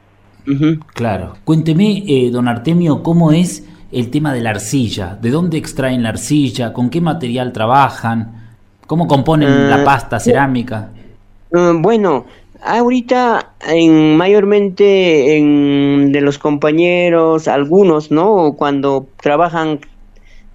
Claro. 0.94 1.36
Cuénteme, 1.44 2.04
eh, 2.06 2.30
don 2.30 2.48
Artemio, 2.48 3.02
cómo 3.02 3.32
es 3.32 3.64
el 3.92 4.10
tema 4.10 4.32
de 4.32 4.40
la 4.40 4.50
arcilla. 4.50 5.18
¿De 5.20 5.30
dónde 5.30 5.58
extraen 5.58 6.02
la 6.02 6.10
arcilla? 6.10 6.72
¿Con 6.72 6.90
qué 6.90 7.00
material 7.00 7.52
trabajan? 7.52 8.48
¿Cómo 8.86 9.06
componen 9.06 9.68
la 9.68 9.82
ah, 9.82 9.84
pasta 9.84 10.18
cerámica? 10.20 10.90
Ah, 11.52 11.74
bueno, 11.78 12.26
ahorita 12.62 13.52
en, 13.66 14.16
mayormente 14.16 15.36
en, 15.36 16.12
de 16.12 16.20
los 16.20 16.38
compañeros, 16.38 17.48
algunos, 17.48 18.10
¿no? 18.10 18.54
Cuando 18.56 19.06
trabajan 19.20 19.80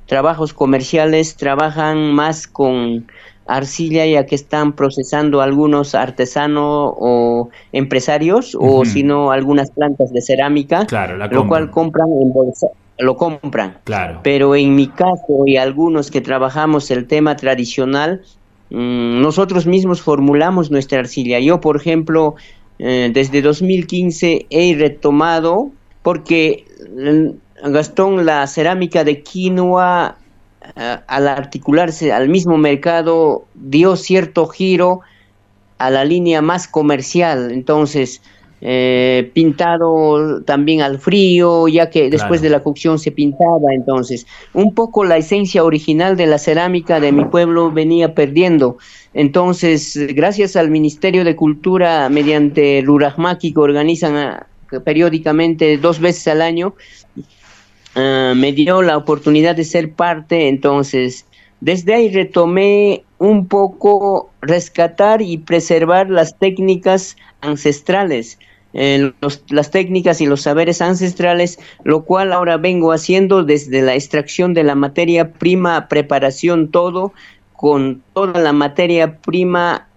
trabajos 0.05 0.53
comerciales, 0.53 1.35
trabajan 1.35 2.13
más 2.13 2.47
con 2.47 3.07
arcilla 3.45 4.05
ya 4.05 4.25
que 4.25 4.35
están 4.35 4.73
procesando 4.73 5.41
algunos 5.41 5.95
artesanos 5.95 6.93
o 6.97 7.49
empresarios 7.71 8.55
o 8.59 8.85
si 8.85 9.03
no 9.03 9.31
algunas 9.31 9.71
plantas 9.71 10.11
de 10.11 10.21
cerámica, 10.21 10.87
lo 11.31 11.47
cual 11.47 11.69
compran 11.69 12.07
en 12.21 12.31
bolsa, 12.31 12.67
lo 12.97 13.17
compran. 13.17 13.77
Claro. 13.83 14.21
Pero 14.23 14.55
en 14.55 14.75
mi 14.75 14.87
caso 14.87 15.43
y 15.45 15.57
algunos 15.57 16.09
que 16.09 16.21
trabajamos 16.21 16.89
el 16.91 17.05
tema 17.07 17.35
tradicional, 17.35 18.21
mm, 18.69 19.21
nosotros 19.21 19.65
mismos 19.65 20.01
formulamos 20.01 20.71
nuestra 20.71 20.99
arcilla. 20.99 21.39
Yo, 21.39 21.59
por 21.59 21.75
ejemplo, 21.75 22.35
eh, 22.79 23.11
desde 23.13 23.41
2015 23.41 24.45
he 24.49 24.75
retomado 24.75 25.69
porque 26.01 26.65
mm, 26.95 27.71
Gastón, 27.71 28.25
la 28.25 28.45
cerámica 28.47 29.03
de 29.03 29.21
quinoa 29.21 30.17
al 30.75 31.27
articularse 31.27 32.11
al 32.11 32.29
mismo 32.29 32.57
mercado, 32.57 33.45
dio 33.53 33.95
cierto 33.95 34.47
giro 34.47 35.01
a 35.77 35.89
la 35.89 36.05
línea 36.05 36.41
más 36.41 36.67
comercial. 36.67 37.51
Entonces, 37.51 38.21
eh, 38.65 39.29
pintado 39.33 40.41
también 40.43 40.81
al 40.81 40.97
frío, 40.97 41.67
ya 41.67 41.89
que 41.89 42.09
después 42.09 42.41
de 42.41 42.49
la 42.49 42.63
cocción 42.63 42.97
se 42.97 43.11
pintaba. 43.11 43.73
Entonces, 43.73 44.25
un 44.53 44.73
poco 44.73 45.03
la 45.03 45.17
esencia 45.17 45.65
original 45.65 46.15
de 46.15 46.27
la 46.27 46.37
cerámica 46.37 47.01
de 47.01 47.11
mi 47.11 47.25
pueblo 47.25 47.71
venía 47.71 48.15
perdiendo. 48.15 48.77
Entonces, 49.13 49.99
gracias 50.15 50.55
al 50.55 50.69
Ministerio 50.69 51.25
de 51.25 51.35
Cultura, 51.35 52.07
mediante 52.07 52.81
Rurajmaki, 52.85 53.53
que 53.53 53.59
organizan 53.59 54.15
ah, 54.15 54.47
periódicamente 54.85 55.77
dos 55.77 55.99
veces 55.99 56.29
al 56.29 56.41
año, 56.41 56.73
Ah, 57.95 58.33
me 58.35 58.51
dio 58.51 58.81
la 58.81 58.97
oportunidad 58.97 59.55
de 59.55 59.63
ser 59.63 59.93
parte, 59.93 60.47
entonces 60.47 61.25
desde 61.61 61.93
ahí 61.93 62.09
retomé 62.09 63.03
un 63.19 63.47
poco 63.47 64.31
rescatar 64.41 65.21
y 65.21 65.37
preservar 65.37 66.09
las 66.09 66.37
técnicas 66.37 67.15
ancestrales, 67.41 68.37
eh, 68.73 69.13
las 69.49 69.71
técnicas 69.71 70.19
y 70.19 70.25
los 70.25 70.41
saberes 70.41 70.81
ancestrales, 70.81 71.59
lo 71.83 72.03
cual 72.03 72.33
ahora 72.33 72.57
vengo 72.57 72.91
haciendo 72.91 73.43
desde 73.43 73.81
la 73.81 73.93
extracción 73.93 74.53
de 74.53 74.63
la 74.63 74.75
materia 74.75 75.31
prima, 75.31 75.87
preparación, 75.87 76.69
todo, 76.69 77.13
con 77.53 78.01
toda 78.13 78.41
la 78.41 78.51
materia 78.51 79.19
prima 79.19 79.87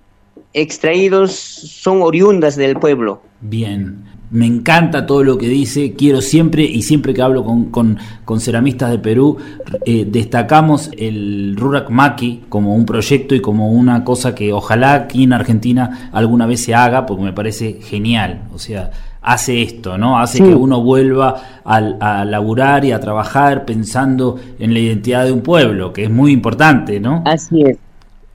extraídos, 0.52 1.32
son 1.32 2.02
oriundas 2.02 2.54
del 2.54 2.76
pueblo. 2.76 3.22
Bien, 3.40 4.04
me 4.30 4.46
encanta 4.46 5.06
todo 5.06 5.22
lo 5.22 5.38
que 5.38 5.48
dice, 5.48 5.94
quiero 5.94 6.20
siempre 6.20 6.64
y 6.64 6.82
siempre 6.82 7.14
que 7.14 7.22
hablo 7.22 7.44
con, 7.44 7.66
con, 7.66 8.40
ceramistas 8.40 8.90
de 8.90 8.98
Perú, 8.98 9.36
eh, 9.84 10.06
destacamos 10.08 10.90
el 10.96 11.54
Rurak 11.56 11.90
Maki 11.90 12.44
como 12.48 12.74
un 12.74 12.84
proyecto 12.86 13.34
y 13.34 13.40
como 13.40 13.70
una 13.70 14.04
cosa 14.04 14.34
que 14.34 14.52
ojalá 14.52 14.94
aquí 14.94 15.24
en 15.24 15.32
Argentina 15.32 16.10
alguna 16.12 16.46
vez 16.46 16.62
se 16.62 16.74
haga, 16.74 17.06
porque 17.06 17.22
me 17.22 17.32
parece 17.32 17.78
genial, 17.82 18.42
o 18.52 18.58
sea, 18.58 18.90
hace 19.22 19.62
esto, 19.62 19.98
¿no? 19.98 20.18
Hace 20.18 20.38
que 20.38 20.54
uno 20.54 20.82
vuelva 20.82 21.62
a, 21.64 21.76
a, 21.76 22.24
laburar 22.24 22.84
y 22.84 22.92
a 22.92 23.00
trabajar 23.00 23.64
pensando 23.64 24.38
en 24.58 24.72
la 24.72 24.78
identidad 24.78 25.24
de 25.24 25.32
un 25.32 25.40
pueblo, 25.40 25.92
que 25.92 26.04
es 26.04 26.10
muy 26.10 26.32
importante, 26.32 27.00
¿no? 27.00 27.22
Así 27.26 27.62
es. 27.62 27.78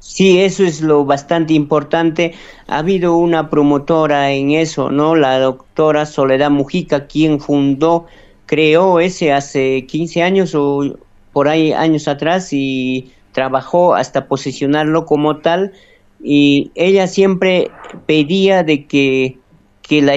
Sí, 0.04 0.40
eso 0.42 0.64
es 0.64 0.82
lo 0.82 1.06
bastante 1.06 1.54
importante. 1.54 2.34
Ha 2.68 2.80
habido 2.80 3.16
una 3.18 3.52
promotora 3.52 4.32
en 4.32 4.50
eso, 4.52 4.90
¿no? 4.90 5.16
La 5.16 5.40
doctora 5.40 6.08
Soledad 6.08 6.50
Mujica, 6.50 7.06
quien 7.06 7.40
fundó, 7.40 8.08
creó 8.48 9.00
ese 9.00 9.32
hace 9.32 9.86
15 9.86 10.24
años 10.24 10.56
o 10.56 10.98
por 11.32 11.48
ahí 11.48 11.72
años 11.72 12.08
atrás 12.08 12.50
y 12.52 13.12
trabajó 13.32 13.94
hasta 13.94 14.28
posicionarlo 14.28 15.06
como 15.06 15.38
tal. 15.38 15.74
Y 16.20 16.72
ella 16.74 17.06
siempre 17.06 17.70
pedía 18.08 18.64
de 18.64 18.88
que, 18.88 19.38
que 19.84 20.02
la 20.02 20.14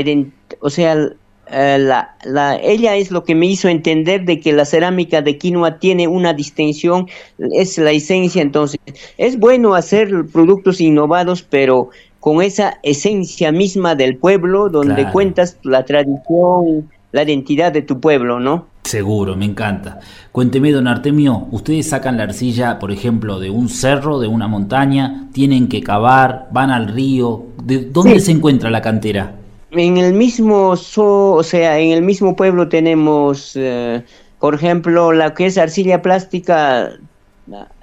o 0.60 0.70
sea, 0.70 0.96
eh, 1.50 1.78
la, 1.78 2.16
la, 2.24 2.56
ella 2.56 2.96
es 2.96 3.10
lo 3.10 3.24
que 3.24 3.34
me 3.34 3.46
hizo 3.46 3.68
entender 3.68 4.24
de 4.24 4.40
que 4.40 4.52
la 4.52 4.64
cerámica 4.64 5.22
de 5.22 5.36
quinoa 5.38 5.78
tiene 5.78 6.08
una 6.08 6.32
distinción, 6.32 7.08
es 7.38 7.78
la 7.78 7.90
esencia, 7.90 8.42
entonces 8.42 8.80
es 9.18 9.38
bueno 9.38 9.74
hacer 9.74 10.26
productos 10.32 10.80
innovados, 10.80 11.42
pero 11.42 11.90
con 12.20 12.40
esa 12.40 12.78
esencia 12.82 13.52
misma 13.52 13.94
del 13.94 14.16
pueblo, 14.16 14.70
donde 14.70 15.10
cuentas 15.10 15.58
la 15.62 15.84
tradición, 15.84 16.88
la 17.12 17.22
identidad 17.22 17.70
de 17.70 17.82
tu 17.82 18.00
pueblo, 18.00 18.40
¿no? 18.40 18.66
Seguro, 18.84 19.36
me 19.36 19.44
encanta. 19.44 20.00
Cuénteme, 20.32 20.72
don 20.72 20.88
Artemio, 20.88 21.46
ustedes 21.50 21.88
sacan 21.88 22.16
la 22.16 22.24
arcilla, 22.24 22.78
por 22.78 22.90
ejemplo, 22.90 23.40
de 23.40 23.50
un 23.50 23.68
cerro, 23.68 24.20
de 24.20 24.28
una 24.28 24.48
montaña, 24.48 25.28
tienen 25.32 25.68
que 25.68 25.82
cavar, 25.82 26.48
van 26.50 26.70
al 26.70 26.88
río, 26.88 27.44
¿de 27.62 27.80
dónde 27.80 28.20
se 28.20 28.32
encuentra 28.32 28.70
la 28.70 28.82
cantera? 28.82 29.34
En 29.76 29.96
el 29.96 30.14
mismo, 30.14 30.74
o 30.96 31.42
sea, 31.42 31.78
en 31.78 31.90
el 31.90 32.02
mismo 32.02 32.36
pueblo 32.36 32.68
tenemos, 32.68 33.52
eh, 33.54 34.02
por 34.38 34.54
ejemplo, 34.54 35.12
la 35.12 35.34
que 35.34 35.46
es 35.46 35.58
arcilla 35.58 36.02
plástica, 36.02 36.92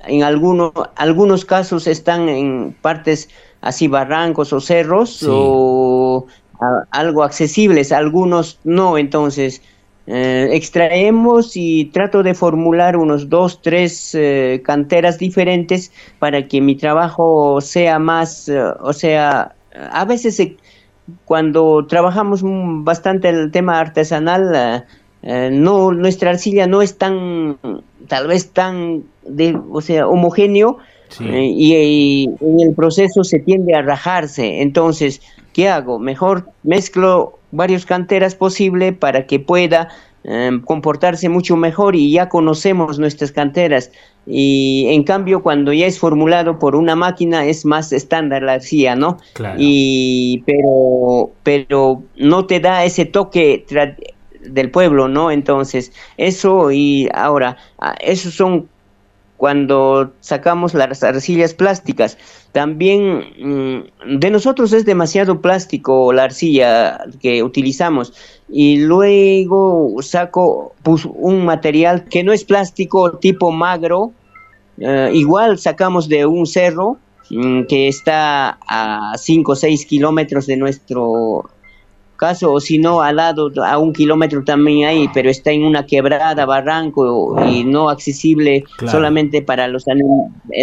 en 0.05 0.23
algunos, 0.23 0.71
algunos 0.95 1.45
casos 1.45 1.87
están 1.87 2.29
en 2.29 2.75
partes 2.81 3.29
así 3.61 3.87
barrancos 3.87 4.53
o 4.53 4.59
cerros 4.59 5.23
o 5.27 6.25
algo 6.91 7.23
accesibles, 7.23 7.91
algunos 7.91 8.59
no, 8.63 8.97
entonces 8.97 9.61
eh, 10.07 10.49
extraemos 10.51 11.55
y 11.55 11.85
trato 11.85 12.23
de 12.23 12.33
formular 12.33 12.97
unos 12.97 13.29
dos, 13.29 13.61
tres 13.61 14.15
eh, 14.15 14.61
canteras 14.63 15.19
diferentes 15.19 15.91
para 16.19 16.47
que 16.47 16.61
mi 16.61 16.75
trabajo 16.75 17.61
sea 17.61 17.99
más, 17.99 18.49
o 18.79 18.93
sea, 18.93 19.53
a 19.91 20.05
veces 20.05 20.35
se 20.35 20.57
cuando 21.25 21.85
trabajamos 21.87 22.41
bastante 22.43 23.29
el 23.29 23.51
tema 23.51 23.79
artesanal, 23.79 24.51
eh, 24.53 24.83
eh, 25.23 25.49
no 25.51 25.91
nuestra 25.91 26.31
arcilla 26.31 26.67
no 26.67 26.81
es 26.81 26.97
tan, 26.97 27.57
tal 28.07 28.27
vez 28.27 28.51
tan, 28.51 29.03
de, 29.23 29.59
o 29.71 29.81
sea, 29.81 30.07
homogéneo 30.07 30.77
eh, 31.19 31.51
y, 31.53 32.29
en 32.39 32.59
el 32.59 32.73
proceso 32.75 33.23
se 33.23 33.39
tiende 33.39 33.75
a 33.75 33.81
rajarse. 33.81 34.61
Entonces, 34.61 35.21
¿qué 35.53 35.69
hago? 35.69 35.99
Mejor 35.99 36.49
mezclo 36.63 37.39
varios 37.51 37.85
canteras 37.85 38.35
posible 38.35 38.93
para 38.93 39.27
que 39.27 39.39
pueda 39.39 39.89
comportarse 40.65 41.29
mucho 41.29 41.55
mejor 41.57 41.95
y 41.95 42.11
ya 42.11 42.29
conocemos 42.29 42.99
nuestras 42.99 43.31
canteras 43.31 43.91
y 44.27 44.85
en 44.89 45.03
cambio 45.03 45.41
cuando 45.41 45.73
ya 45.73 45.87
es 45.87 45.97
formulado 45.97 46.59
por 46.59 46.75
una 46.75 46.95
máquina 46.95 47.45
es 47.45 47.65
más 47.65 47.91
estándar 47.91 48.43
la 48.43 48.53
arcilla, 48.53 48.95
¿no? 48.95 49.17
Y 49.57 50.43
pero 50.45 51.31
pero 51.43 52.03
no 52.17 52.45
te 52.45 52.59
da 52.59 52.85
ese 52.85 53.05
toque 53.05 53.65
del 54.41 54.69
pueblo, 54.69 55.07
¿no? 55.07 55.31
Entonces, 55.31 55.91
eso 56.17 56.71
y 56.71 57.09
ahora 57.13 57.57
esos 58.01 58.35
son 58.35 58.69
cuando 59.41 60.11
sacamos 60.19 60.75
las 60.75 61.01
arcillas 61.01 61.55
plásticas. 61.55 62.15
También 62.51 63.25
mm, 63.39 64.19
de 64.19 64.29
nosotros 64.29 64.71
es 64.71 64.85
demasiado 64.85 65.41
plástico 65.41 66.13
la 66.13 66.25
arcilla 66.25 67.05
que 67.19 67.41
utilizamos 67.41 68.13
y 68.47 68.77
luego 68.77 69.95
saco 70.03 70.75
pues, 70.83 71.05
un 71.05 71.43
material 71.43 72.05
que 72.05 72.23
no 72.23 72.33
es 72.33 72.43
plástico 72.43 73.13
tipo 73.13 73.51
magro, 73.51 74.11
eh, 74.77 75.09
igual 75.11 75.57
sacamos 75.57 76.07
de 76.07 76.27
un 76.27 76.45
cerro 76.45 76.97
mm, 77.31 77.63
que 77.63 77.87
está 77.87 78.59
a 78.67 79.13
5 79.17 79.53
o 79.53 79.55
6 79.55 79.87
kilómetros 79.87 80.45
de 80.45 80.57
nuestro 80.57 81.49
caso, 82.21 82.53
o 82.53 82.59
si 82.59 82.77
no, 82.77 83.01
al 83.01 83.15
lado, 83.15 83.51
a 83.65 83.79
un 83.79 83.93
kilómetro 83.93 84.43
también 84.43 84.87
hay, 84.87 85.07
pero 85.11 85.27
está 85.31 85.49
en 85.49 85.63
una 85.63 85.87
quebrada, 85.87 86.45
barranco 86.45 87.35
y 87.47 87.63
no 87.63 87.89
accesible 87.89 88.63
solamente 88.91 89.41
para 89.41 89.67
los 89.67 89.85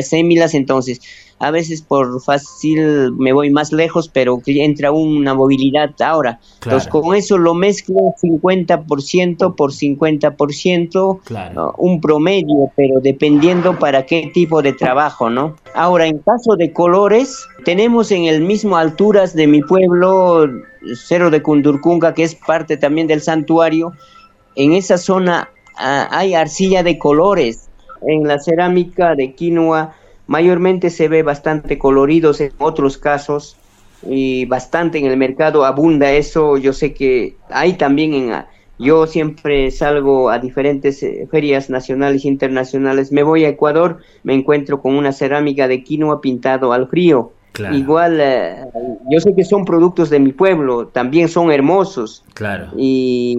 semílas, 0.02 0.54
entonces 0.54 1.00
a 1.38 1.50
veces 1.50 1.82
por 1.82 2.20
fácil 2.20 3.12
me 3.12 3.32
voy 3.32 3.50
más 3.50 3.72
lejos, 3.72 4.08
pero 4.08 4.40
entra 4.46 4.90
una 4.90 5.34
movilidad 5.34 5.90
ahora. 6.00 6.40
Entonces 6.62 6.88
con 6.88 7.14
eso 7.14 7.38
lo 7.38 7.54
mezclo 7.54 8.14
50% 8.20 9.54
por 9.54 9.72
50%, 9.72 11.20
claro. 11.24 11.74
un 11.78 12.00
promedio, 12.00 12.70
pero 12.76 13.00
dependiendo 13.00 13.78
para 13.78 14.04
qué 14.04 14.30
tipo 14.34 14.62
de 14.62 14.72
trabajo, 14.72 15.30
¿no? 15.30 15.56
Ahora, 15.74 16.06
en 16.06 16.18
caso 16.18 16.56
de 16.56 16.72
colores, 16.72 17.46
tenemos 17.64 18.10
en 18.10 18.24
el 18.24 18.40
mismo 18.40 18.76
alturas 18.76 19.34
de 19.34 19.46
mi 19.46 19.62
pueblo, 19.62 20.48
Cerro 20.94 21.30
de 21.30 21.42
Cundurcunga, 21.42 22.14
que 22.14 22.24
es 22.24 22.34
parte 22.34 22.76
también 22.76 23.06
del 23.06 23.22
santuario, 23.22 23.92
en 24.56 24.72
esa 24.72 24.98
zona 24.98 25.50
ah, 25.76 26.08
hay 26.10 26.34
arcilla 26.34 26.82
de 26.82 26.98
colores. 26.98 27.68
En 28.06 28.28
la 28.28 28.38
cerámica 28.38 29.16
de 29.16 29.34
quinoa 29.34 29.94
mayormente 30.28 30.90
se 30.90 31.08
ve 31.08 31.24
bastante 31.24 31.78
coloridos 31.78 32.40
en 32.40 32.52
otros 32.58 32.98
casos 32.98 33.56
y 34.06 34.44
bastante 34.44 34.98
en 34.98 35.06
el 35.06 35.16
mercado 35.16 35.64
abunda 35.64 36.12
eso. 36.12 36.56
Yo 36.56 36.72
sé 36.72 36.94
que 36.94 37.34
hay 37.50 37.72
también 37.72 38.14
en... 38.14 38.32
Yo 38.78 39.08
siempre 39.08 39.72
salgo 39.72 40.30
a 40.30 40.38
diferentes 40.38 41.02
eh, 41.02 41.26
ferias 41.28 41.68
nacionales 41.68 42.24
e 42.24 42.28
internacionales. 42.28 43.10
Me 43.10 43.24
voy 43.24 43.44
a 43.44 43.48
Ecuador, 43.48 43.98
me 44.22 44.34
encuentro 44.34 44.80
con 44.80 44.94
una 44.94 45.10
cerámica 45.10 45.66
de 45.66 45.82
quinoa 45.82 46.20
pintado 46.20 46.72
al 46.72 46.86
frío. 46.86 47.32
Igual, 47.72 48.20
eh, 48.20 48.66
yo 49.10 49.18
sé 49.18 49.34
que 49.34 49.42
son 49.42 49.64
productos 49.64 50.10
de 50.10 50.20
mi 50.20 50.30
pueblo, 50.30 50.86
también 50.86 51.26
son 51.26 51.50
hermosos. 51.50 52.24
Claro. 52.34 52.68
Y, 52.76 53.36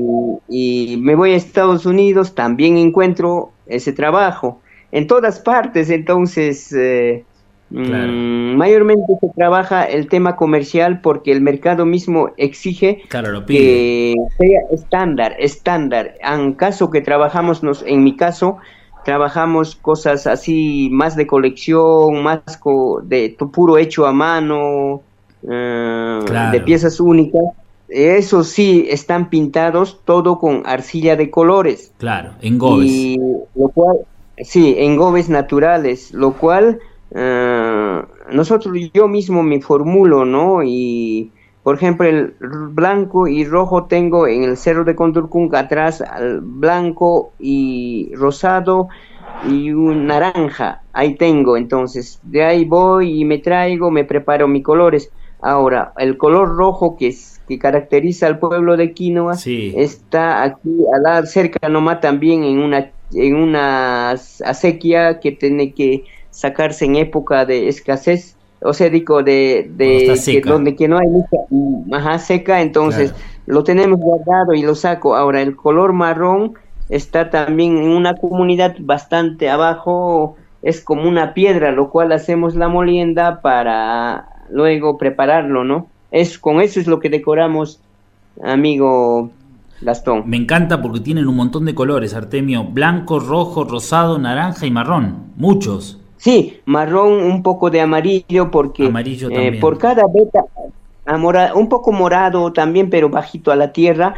y 0.49 0.97
me 0.97 1.15
voy 1.15 1.31
a 1.31 1.35
Estados 1.37 1.85
Unidos, 1.85 2.35
también 2.35 2.77
encuentro 2.77 3.51
ese 3.65 3.93
trabajo 3.93 4.59
en 4.91 5.07
todas 5.07 5.39
partes, 5.39 5.89
entonces 5.89 6.73
eh, 6.73 7.23
mm, 7.69 8.55
mayormente 8.55 9.13
se 9.19 9.29
trabaja 9.35 9.83
el 9.83 10.07
tema 10.07 10.35
comercial 10.35 11.01
porque 11.01 11.31
el 11.31 11.41
mercado 11.41 11.85
mismo 11.85 12.31
exige 12.37 13.03
que 13.47 14.15
sea 14.37 14.59
estándar, 14.71 15.35
estándar. 15.39 16.15
En 16.21 16.53
caso 16.53 16.89
que 16.89 17.01
trabajamos, 17.01 17.63
nos, 17.63 17.83
en 17.83 18.03
mi 18.03 18.15
caso, 18.15 18.57
trabajamos 19.05 19.75
cosas 19.75 20.27
así 20.27 20.89
más 20.91 21.15
de 21.15 21.27
colección, 21.27 22.23
más 22.23 22.41
de 23.03 23.35
puro 23.51 23.77
hecho 23.77 24.05
a 24.05 24.13
mano, 24.13 25.01
eh, 25.47 26.19
de 26.51 26.59
piezas 26.61 26.99
únicas. 26.99 27.43
Eso 27.87 28.43
sí, 28.43 28.85
están 28.87 29.29
pintados 29.29 30.01
todo 30.05 30.37
con 30.37 30.61
arcilla 30.65 31.15
de 31.15 31.31
colores. 31.31 31.91
Claro, 31.97 32.33
en 32.41 32.59
gobes. 32.59 32.87
Y 32.87 33.17
lo 33.55 33.69
cual, 33.69 33.97
Sí, 34.41 34.75
en 34.77 34.95
gobes 34.95 35.29
naturales, 35.29 36.13
lo 36.13 36.31
cual 36.33 36.79
uh, 37.11 38.33
nosotros, 38.33 38.77
yo 38.93 39.07
mismo 39.07 39.43
me 39.43 39.61
formulo, 39.61 40.25
¿no? 40.25 40.63
Y, 40.63 41.31
por 41.63 41.75
ejemplo, 41.75 42.07
el 42.07 42.33
blanco 42.39 43.27
y 43.27 43.43
rojo 43.43 43.85
tengo 43.85 44.27
en 44.27 44.43
el 44.43 44.57
cerro 44.57 44.85
de 44.85 44.95
Condurcung 44.95 45.53
atrás, 45.55 46.01
al 46.01 46.39
blanco 46.41 47.33
y 47.37 48.11
rosado 48.15 48.87
y 49.47 49.71
un 49.71 50.07
naranja, 50.07 50.83
ahí 50.93 51.15
tengo, 51.15 51.57
entonces, 51.57 52.19
de 52.23 52.43
ahí 52.43 52.65
voy 52.65 53.21
y 53.21 53.25
me 53.25 53.39
traigo, 53.39 53.91
me 53.91 54.03
preparo 54.03 54.47
mis 54.47 54.63
colores. 54.63 55.11
Ahora, 55.41 55.93
el 55.97 56.17
color 56.17 56.49
rojo 56.57 56.97
que 56.97 57.07
es 57.07 57.41
que 57.47 57.57
caracteriza 57.57 58.27
al 58.27 58.39
pueblo 58.39 58.75
de 58.75 58.93
Quinoa 58.93 59.35
está 59.45 60.43
aquí 60.43 60.83
al 60.93 61.27
cerca 61.27 61.69
nomás 61.69 62.01
también 62.01 62.43
en 62.43 62.59
una 62.59 62.91
en 63.13 63.35
una 63.35 64.11
acequia 64.11 65.19
que 65.19 65.31
tiene 65.31 65.73
que 65.73 66.03
sacarse 66.31 66.85
en 66.85 66.95
época 66.95 67.45
de 67.45 67.67
escasez, 67.67 68.35
o 68.61 68.73
sea, 68.73 68.89
digo, 68.89 69.23
de, 69.23 69.69
de 69.75 70.41
donde 70.45 70.75
que 70.75 70.87
no 70.87 70.97
hay 70.97 71.07
mucha, 71.07 71.37
mm, 71.49 72.19
seca, 72.19 72.61
entonces 72.61 73.13
lo 73.45 73.63
tenemos 73.63 73.99
guardado 73.99 74.53
y 74.53 74.61
lo 74.61 74.75
saco. 74.75 75.15
Ahora, 75.15 75.41
el 75.41 75.55
color 75.55 75.93
marrón 75.93 76.53
está 76.89 77.29
también 77.29 77.77
en 77.77 77.89
una 77.89 78.15
comunidad 78.15 78.75
bastante 78.79 79.49
abajo, 79.49 80.35
es 80.61 80.81
como 80.81 81.07
una 81.07 81.33
piedra, 81.33 81.71
lo 81.71 81.89
cual 81.89 82.11
hacemos 82.11 82.55
la 82.55 82.67
molienda 82.67 83.41
para 83.41 84.27
luego 84.49 84.97
prepararlo, 84.97 85.63
¿no? 85.63 85.87
Es 86.11 86.37
con 86.37 86.59
eso 86.59 86.79
es 86.79 86.87
lo 86.87 86.99
que 86.99 87.09
decoramos, 87.09 87.79
amigo 88.43 89.31
Gastón. 89.81 90.23
Me 90.25 90.37
encanta 90.37 90.81
porque 90.81 90.99
tienen 90.99 91.27
un 91.27 91.35
montón 91.35 91.65
de 91.65 91.75
colores, 91.75 92.13
Artemio. 92.13 92.63
Blanco, 92.63 93.19
rojo, 93.19 93.63
rosado, 93.63 94.19
naranja 94.19 94.65
y 94.65 94.71
marrón. 94.71 95.31
Muchos. 95.35 95.99
Sí, 96.17 96.59
marrón, 96.65 97.13
un 97.13 97.41
poco 97.43 97.69
de 97.69 97.79
amarillo 97.79 98.51
porque 98.51 98.87
amarillo 98.87 99.29
eh, 99.31 99.57
por 99.61 99.77
cada 99.77 100.03
beta, 100.13 100.43
un 101.55 101.69
poco 101.69 101.93
morado 101.93 102.51
también, 102.51 102.89
pero 102.89 103.09
bajito 103.09 103.53
a 103.53 103.55
la 103.55 103.71
tierra, 103.71 104.15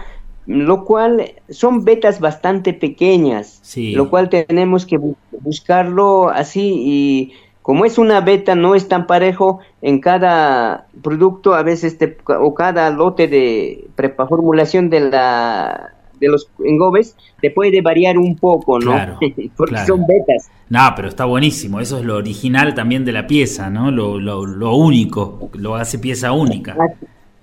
lo 0.48 0.84
cual 0.84 1.34
son 1.50 1.86
betas 1.86 2.20
bastante 2.20 2.74
pequeñas, 2.74 3.60
sí. 3.62 3.94
lo 3.94 4.10
cual 4.10 4.30
tenemos 4.30 4.88
que 4.88 5.00
buscarlo 5.42 6.30
así 6.30 6.74
y 6.76 7.34
como 7.62 7.86
es 7.86 7.98
una 7.98 8.22
beta, 8.22 8.56
no 8.56 8.76
es 8.76 8.88
tan 8.88 9.06
parejo 9.08 9.60
en 9.82 10.00
cada 10.00 10.88
producto, 11.02 11.54
a 11.54 11.64
veces 11.64 11.98
o 12.28 12.54
cada 12.54 12.90
lote 12.90 13.28
de 13.28 13.88
preformulación 13.96 14.90
de 14.90 15.00
la 15.12 15.94
de 16.20 16.28
los 16.28 16.48
engobes 16.64 17.16
te 17.42 17.50
puede 17.50 17.82
variar 17.82 18.18
un 18.18 18.36
poco, 18.36 18.80
¿no? 18.80 18.94
Porque 19.58 19.78
son 19.86 20.06
betas. 20.06 20.50
No, 20.70 20.94
pero 20.96 21.10
está 21.10 21.26
buenísimo. 21.26 21.80
Eso 21.80 21.98
es 21.98 22.06
lo 22.06 22.16
original 22.18 22.74
también 22.76 23.04
de 23.04 23.12
la 23.12 23.28
pieza, 23.28 23.70
¿no? 23.70 23.92
Lo, 23.92 24.20
lo, 24.20 24.46
lo 24.46 24.76
único, 24.76 25.50
lo 25.54 25.76
hace 25.76 25.98
pieza 26.00 26.32
única. 26.32 26.78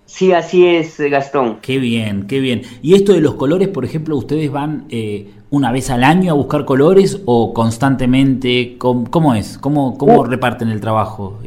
Sí, 0.06 0.32
así 0.32 0.64
es, 0.64 0.98
Gastón. 0.98 1.58
Qué 1.60 1.78
bien, 1.78 2.26
qué 2.26 2.40
bien. 2.40 2.62
Y 2.80 2.94
esto 2.94 3.12
de 3.12 3.20
los 3.20 3.34
colores, 3.34 3.68
por 3.68 3.84
ejemplo, 3.84 4.16
¿ustedes 4.16 4.50
van 4.50 4.86
eh, 4.88 5.32
una 5.50 5.72
vez 5.72 5.90
al 5.90 6.04
año 6.04 6.32
a 6.32 6.34
buscar 6.34 6.64
colores 6.64 7.20
o 7.24 7.52
constantemente? 7.52 8.76
¿Cómo, 8.78 9.34
es? 9.34 9.58
¿Cómo, 9.58 9.96
cómo 9.96 10.20
uh. 10.20 10.24
reparten 10.24 10.68
el 10.68 10.80
trabajo? 10.80 11.38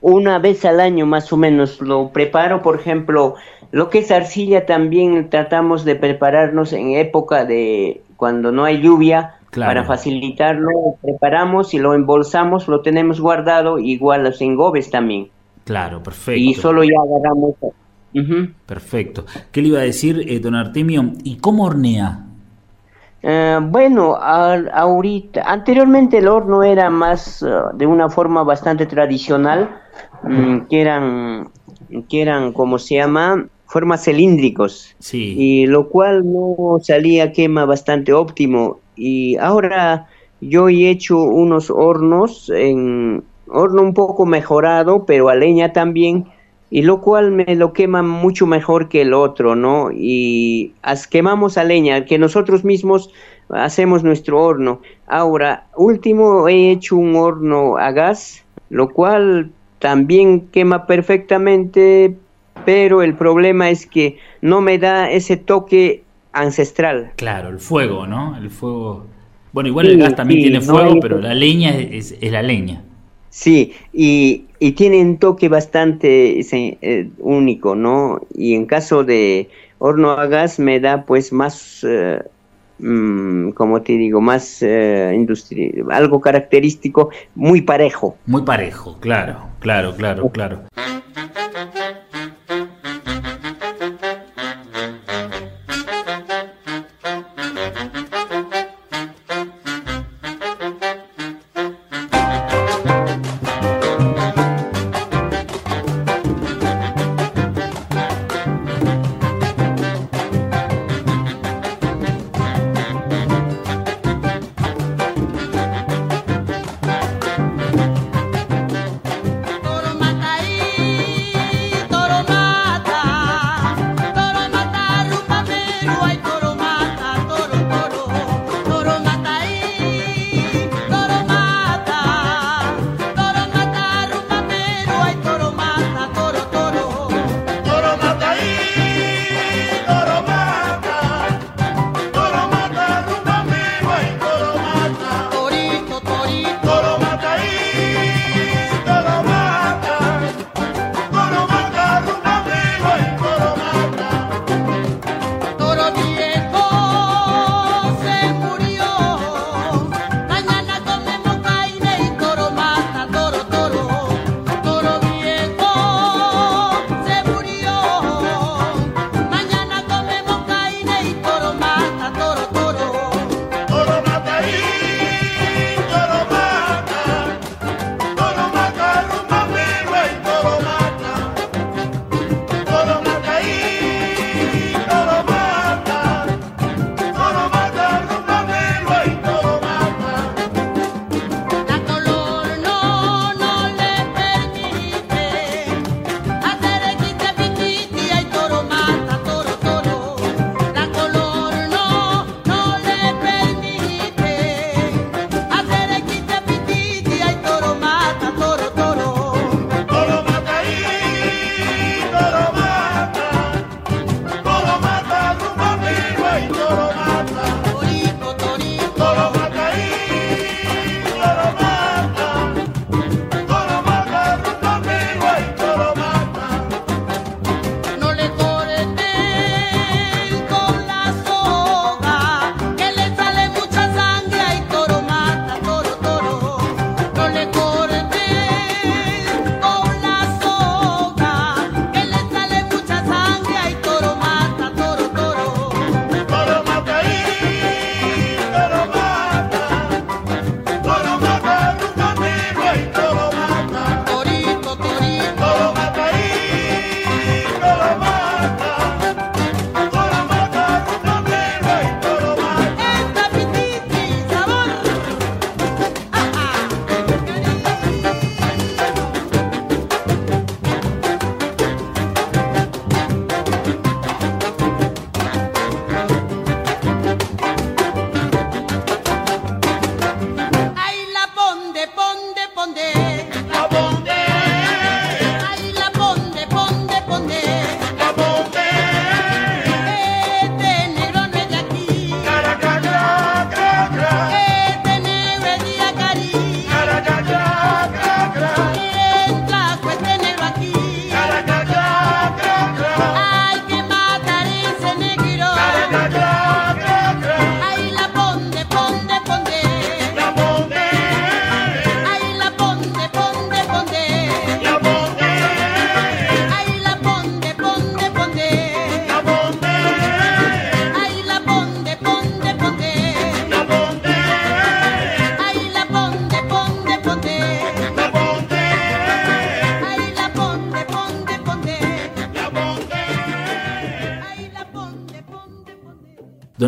Una 0.00 0.38
vez 0.38 0.64
al 0.64 0.80
año 0.80 1.06
más 1.06 1.32
o 1.32 1.36
menos 1.36 1.80
lo 1.80 2.10
preparo, 2.10 2.62
por 2.62 2.78
ejemplo, 2.78 3.36
lo 3.70 3.88
que 3.88 4.00
es 4.00 4.10
arcilla 4.10 4.66
también 4.66 5.30
tratamos 5.30 5.84
de 5.84 5.96
prepararnos 5.96 6.72
en 6.72 6.92
época 6.92 7.44
de 7.44 8.02
cuando 8.16 8.52
no 8.52 8.64
hay 8.64 8.80
lluvia, 8.80 9.36
Para 9.50 9.84
facilitarlo, 9.84 10.96
preparamos 11.00 11.74
y 11.74 11.78
lo 11.78 11.94
embolsamos, 11.94 12.66
lo 12.66 12.80
tenemos 12.82 13.20
guardado, 13.20 13.78
igual 13.78 14.24
los 14.24 14.40
engobes 14.40 14.90
también. 14.90 15.28
Claro, 15.64 16.02
perfecto. 16.02 16.40
Y 16.40 16.54
solo 16.54 16.82
ya 16.82 16.96
agarramos. 17.00 17.54
Perfecto. 18.66 19.24
¿Qué 19.50 19.62
le 19.62 19.68
iba 19.68 19.78
a 19.78 19.82
decir, 19.82 20.24
eh, 20.28 20.38
don 20.40 20.54
Artemio? 20.54 21.12
¿Y 21.22 21.36
cómo 21.36 21.64
hornea? 21.64 22.24
Eh, 23.26 23.58
bueno, 23.62 24.16
ahorita, 24.16 25.44
anteriormente 25.46 26.18
el 26.18 26.28
horno 26.28 26.62
era 26.62 26.90
más 26.90 27.42
eh, 27.42 27.46
de 27.72 27.86
una 27.86 28.10
forma 28.10 28.42
bastante 28.42 28.84
tradicional, 28.84 29.80
mm, 30.24 30.66
que 30.68 30.80
eran, 30.82 31.48
que 32.06 32.20
eran, 32.20 32.52
como 32.52 32.78
se 32.78 32.96
llama, 32.96 33.46
formas 33.64 34.04
cilíndricos. 34.04 34.94
Sí. 34.98 35.34
Y 35.38 35.66
lo 35.66 35.88
cual 35.88 36.30
no 36.30 36.78
salía 36.82 37.32
quema 37.32 37.64
bastante 37.64 38.12
óptimo. 38.12 38.80
Y 38.94 39.38
ahora 39.38 40.06
yo 40.42 40.68
he 40.68 40.90
hecho 40.90 41.18
unos 41.22 41.70
hornos 41.70 42.50
en 42.54 43.24
horno 43.48 43.80
un 43.80 43.94
poco 43.94 44.26
mejorado, 44.26 45.06
pero 45.06 45.30
a 45.30 45.34
leña 45.34 45.72
también, 45.72 46.26
y 46.70 46.82
lo 46.82 47.00
cual 47.00 47.30
me 47.30 47.54
lo 47.56 47.72
quema 47.72 48.02
mucho 48.02 48.46
mejor 48.46 48.88
que 48.88 49.02
el 49.02 49.14
otro, 49.14 49.54
¿no? 49.54 49.90
Y 49.92 50.72
quemamos 51.10 51.58
a 51.58 51.64
leña, 51.64 52.04
que 52.04 52.18
nosotros 52.18 52.64
mismos 52.64 53.10
hacemos 53.48 54.02
nuestro 54.02 54.42
horno. 54.42 54.80
Ahora, 55.06 55.66
último, 55.76 56.48
he 56.48 56.70
hecho 56.70 56.96
un 56.96 57.16
horno 57.16 57.76
a 57.76 57.92
gas, 57.92 58.44
lo 58.70 58.88
cual 58.88 59.50
también 59.78 60.48
quema 60.48 60.86
perfectamente, 60.86 62.16
pero 62.64 63.02
el 63.02 63.14
problema 63.14 63.70
es 63.70 63.86
que 63.86 64.18
no 64.40 64.60
me 64.60 64.78
da 64.78 65.10
ese 65.10 65.36
toque 65.36 66.02
ancestral. 66.32 67.12
Claro, 67.16 67.48
el 67.50 67.60
fuego, 67.60 68.06
¿no? 68.06 68.36
El 68.36 68.50
fuego 68.50 69.06
Bueno, 69.52 69.68
igual 69.68 69.88
el 69.88 69.98
gas 69.98 70.16
también 70.16 70.40
tiene 70.40 70.60
fuego, 70.60 70.98
pero 71.00 71.20
la 71.20 71.34
leña 71.34 71.76
es, 71.76 72.16
la 72.22 72.42
leña. 72.42 72.82
Sí, 73.34 73.74
y, 73.92 74.44
y, 74.60 74.72
tiene 74.72 75.02
un 75.02 75.18
toque 75.18 75.48
bastante 75.48 76.38
eh, 76.38 77.10
único, 77.18 77.74
¿no? 77.74 78.20
Y 78.32 78.54
en 78.54 78.64
caso 78.64 79.02
de 79.02 79.50
horno 79.78 80.12
a 80.12 80.26
gas 80.26 80.60
me 80.60 80.78
da 80.78 81.04
pues 81.04 81.32
más, 81.32 81.80
eh, 81.82 82.22
mm, 82.78 83.50
como 83.50 83.82
te 83.82 83.94
digo, 83.94 84.20
más 84.20 84.62
eh, 84.62 85.26
algo 85.90 86.20
característico, 86.20 87.10
muy 87.34 87.62
parejo. 87.62 88.16
Muy 88.24 88.42
parejo, 88.42 88.98
claro, 89.00 89.48
claro, 89.58 89.96
claro, 89.96 90.28
claro. 90.28 90.60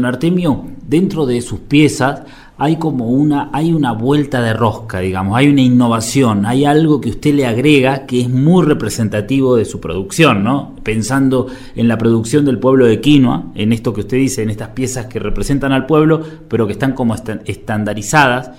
Artemio, 0.06 0.64
dentro 0.86 1.26
de 1.26 1.40
sus 1.40 1.60
piezas 1.60 2.22
hay 2.58 2.76
como 2.76 3.10
una, 3.10 3.50
hay 3.52 3.72
una 3.72 3.92
vuelta 3.92 4.40
de 4.40 4.54
rosca, 4.54 5.00
digamos, 5.00 5.36
hay 5.36 5.48
una 5.48 5.60
innovación, 5.60 6.46
hay 6.46 6.64
algo 6.64 7.02
que 7.02 7.10
usted 7.10 7.34
le 7.34 7.46
agrega 7.46 8.06
que 8.06 8.22
es 8.22 8.30
muy 8.30 8.64
representativo 8.64 9.56
de 9.56 9.66
su 9.66 9.78
producción, 9.78 10.42
¿no? 10.42 10.74
Pensando 10.82 11.48
en 11.74 11.86
la 11.86 11.98
producción 11.98 12.46
del 12.46 12.58
pueblo 12.58 12.86
de 12.86 13.00
Quinoa, 13.00 13.52
en 13.54 13.72
esto 13.72 13.92
que 13.92 14.00
usted 14.00 14.16
dice, 14.16 14.42
en 14.42 14.48
estas 14.48 14.70
piezas 14.70 15.06
que 15.06 15.18
representan 15.18 15.72
al 15.72 15.84
pueblo, 15.84 16.22
pero 16.48 16.66
que 16.66 16.72
están 16.72 16.94
como 16.94 17.14
estandarizadas. 17.14 18.52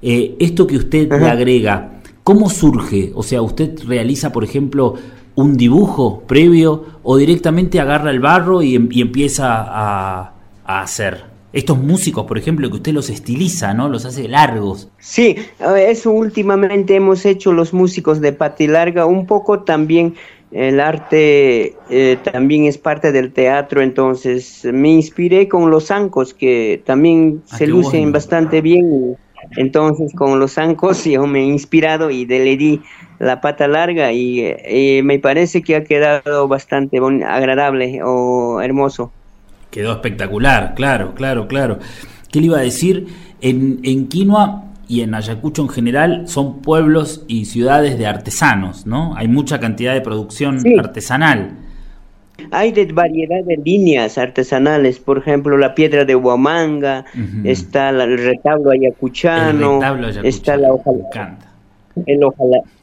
Eh, 0.00 0.36
esto 0.38 0.66
que 0.66 0.76
usted 0.76 1.10
le 1.10 1.28
agrega, 1.28 2.00
¿cómo 2.22 2.48
surge? 2.48 3.10
O 3.16 3.24
sea, 3.24 3.42
usted 3.42 3.80
realiza, 3.84 4.30
por 4.30 4.44
ejemplo, 4.44 4.94
un 5.34 5.56
dibujo 5.56 6.22
previo 6.26 6.84
o 7.02 7.16
directamente 7.16 7.80
agarra 7.80 8.10
el 8.10 8.20
barro 8.20 8.62
y, 8.62 8.76
em, 8.76 8.88
y 8.92 9.00
empieza 9.00 9.64
a 9.66 10.39
a 10.78 10.82
hacer? 10.82 11.24
Estos 11.52 11.78
músicos, 11.78 12.26
por 12.26 12.38
ejemplo, 12.38 12.70
que 12.70 12.76
usted 12.76 12.92
los 12.92 13.10
estiliza, 13.10 13.74
¿no? 13.74 13.88
Los 13.88 14.04
hace 14.04 14.28
largos. 14.28 14.88
Sí, 14.98 15.36
eso 15.78 16.12
últimamente 16.12 16.94
hemos 16.94 17.26
hecho 17.26 17.52
los 17.52 17.72
músicos 17.72 18.20
de 18.20 18.32
pati 18.32 18.68
larga, 18.68 19.04
un 19.04 19.26
poco 19.26 19.60
también 19.60 20.14
el 20.52 20.80
arte 20.80 21.76
eh, 21.90 22.18
también 22.24 22.64
es 22.64 22.76
parte 22.76 23.12
del 23.12 23.32
teatro, 23.32 23.82
entonces 23.82 24.64
me 24.64 24.90
inspiré 24.90 25.48
con 25.48 25.70
los 25.70 25.86
zancos 25.86 26.34
que 26.34 26.82
también 26.84 27.42
ah, 27.50 27.56
se 27.56 27.66
lucen 27.66 28.10
bastante 28.12 28.60
bien. 28.60 29.16
Entonces 29.56 30.12
con 30.14 30.38
los 30.38 30.54
zancos 30.54 31.04
yo 31.04 31.26
me 31.26 31.40
he 31.40 31.44
inspirado 31.44 32.10
y 32.10 32.26
le 32.26 32.56
di 32.56 32.80
la 33.18 33.40
pata 33.40 33.68
larga 33.68 34.12
y 34.12 34.40
eh, 34.40 35.02
me 35.04 35.18
parece 35.18 35.62
que 35.62 35.76
ha 35.76 35.84
quedado 35.84 36.48
bastante 36.48 36.98
agradable 36.98 38.00
o 38.04 38.60
hermoso. 38.60 39.12
Quedó 39.70 39.92
espectacular, 39.92 40.74
claro, 40.74 41.14
claro, 41.14 41.46
claro. 41.48 41.78
¿Qué 42.30 42.40
le 42.40 42.46
iba 42.46 42.58
a 42.58 42.62
decir? 42.62 43.06
En, 43.40 43.80
en 43.82 44.08
Quinoa 44.08 44.64
y 44.90 45.02
en 45.02 45.14
Ayacucho 45.14 45.62
en 45.62 45.68
general 45.68 46.26
son 46.26 46.62
pueblos 46.62 47.24
y 47.28 47.44
ciudades 47.44 47.96
de 47.96 48.06
artesanos, 48.06 48.86
¿no? 48.86 49.14
Hay 49.16 49.28
mucha 49.28 49.60
cantidad 49.60 49.94
de 49.94 50.00
producción 50.00 50.60
artesanal. 50.78 51.52
Hay 52.50 52.72
de 52.72 52.86
variedad 52.86 53.44
de 53.44 53.56
líneas 53.56 54.18
artesanales, 54.18 54.98
por 54.98 55.18
ejemplo, 55.18 55.56
la 55.56 55.74
piedra 55.76 56.04
de 56.04 56.16
Huamanga, 56.16 57.04
está 57.44 57.90
el 57.90 58.18
retablo 58.18 58.70
ayacuchano, 58.72 59.80
está 60.24 60.56
la 60.56 60.70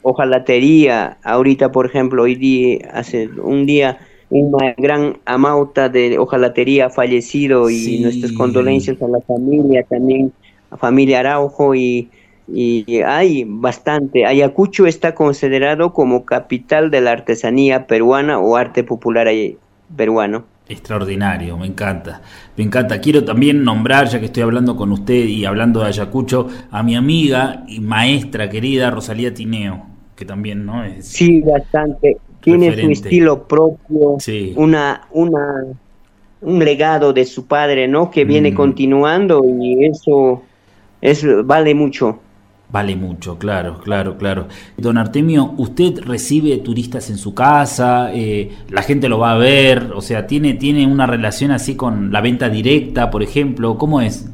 hojalatería. 0.02 1.18
Ahorita, 1.22 1.72
por 1.72 1.86
ejemplo, 1.86 2.22
hoy 2.22 2.36
día, 2.36 2.88
hace 2.94 3.28
un 3.28 3.66
día, 3.66 3.98
una 4.30 4.74
gran 4.76 5.18
amauta 5.24 5.88
de 5.88 6.18
hojalatería 6.18 6.90
fallecido 6.90 7.70
y 7.70 8.00
nuestras 8.00 8.32
condolencias 8.32 9.00
a 9.00 9.08
la 9.08 9.20
familia 9.20 9.82
también 9.84 10.32
familia 10.76 11.20
Araujo 11.20 11.74
y, 11.74 12.10
hay 13.06 13.44
bastante. 13.46 14.24
Ayacucho 14.24 14.86
está 14.86 15.14
considerado 15.14 15.92
como 15.92 16.24
capital 16.24 16.90
de 16.90 17.02
la 17.02 17.12
artesanía 17.12 17.86
peruana 17.86 18.38
o 18.38 18.56
arte 18.56 18.84
popular 18.84 19.28
peruano. 19.94 20.44
Extraordinario, 20.66 21.58
me 21.58 21.66
encanta. 21.66 22.22
Me 22.56 22.64
encanta. 22.64 23.00
Quiero 23.00 23.24
también 23.24 23.64
nombrar, 23.64 24.08
ya 24.08 24.18
que 24.18 24.26
estoy 24.26 24.42
hablando 24.42 24.76
con 24.76 24.92
usted 24.92 25.26
y 25.26 25.44
hablando 25.44 25.80
de 25.80 25.86
Ayacucho, 25.86 26.48
a 26.70 26.82
mi 26.82 26.96
amiga 26.96 27.64
y 27.68 27.80
maestra 27.80 28.48
querida 28.48 28.90
Rosalía 28.90 29.32
Tineo, 29.32 29.86
que 30.16 30.24
también 30.24 30.64
no 30.64 30.84
es. 30.84 31.06
Sí, 31.06 31.42
bastante. 31.42 32.16
Tiene 32.56 32.80
su 32.80 32.90
estilo 32.90 33.46
propio, 33.46 34.16
una, 34.56 35.02
una, 35.12 35.64
un 36.40 36.58
legado 36.64 37.12
de 37.12 37.24
su 37.24 37.46
padre, 37.46 37.88
¿no? 37.88 38.10
Que 38.10 38.24
viene 38.24 38.52
mm. 38.52 38.54
continuando 38.54 39.44
y 39.44 39.84
eso 39.84 40.42
es, 41.00 41.24
vale 41.44 41.74
mucho. 41.74 42.20
Vale 42.70 42.96
mucho, 42.96 43.38
claro, 43.38 43.80
claro, 43.80 44.18
claro. 44.18 44.46
Don 44.76 44.98
Artemio, 44.98 45.54
¿usted 45.56 46.00
recibe 46.00 46.58
turistas 46.58 47.08
en 47.08 47.16
su 47.16 47.32
casa? 47.32 48.10
Eh, 48.12 48.50
¿La 48.68 48.82
gente 48.82 49.08
lo 49.08 49.18
va 49.18 49.32
a 49.32 49.38
ver? 49.38 49.92
O 49.94 50.02
sea, 50.02 50.26
¿tiene, 50.26 50.54
¿tiene 50.54 50.86
una 50.86 51.06
relación 51.06 51.50
así 51.50 51.76
con 51.76 52.12
la 52.12 52.20
venta 52.20 52.50
directa, 52.50 53.10
por 53.10 53.22
ejemplo? 53.22 53.78
¿Cómo 53.78 54.00
es? 54.00 54.28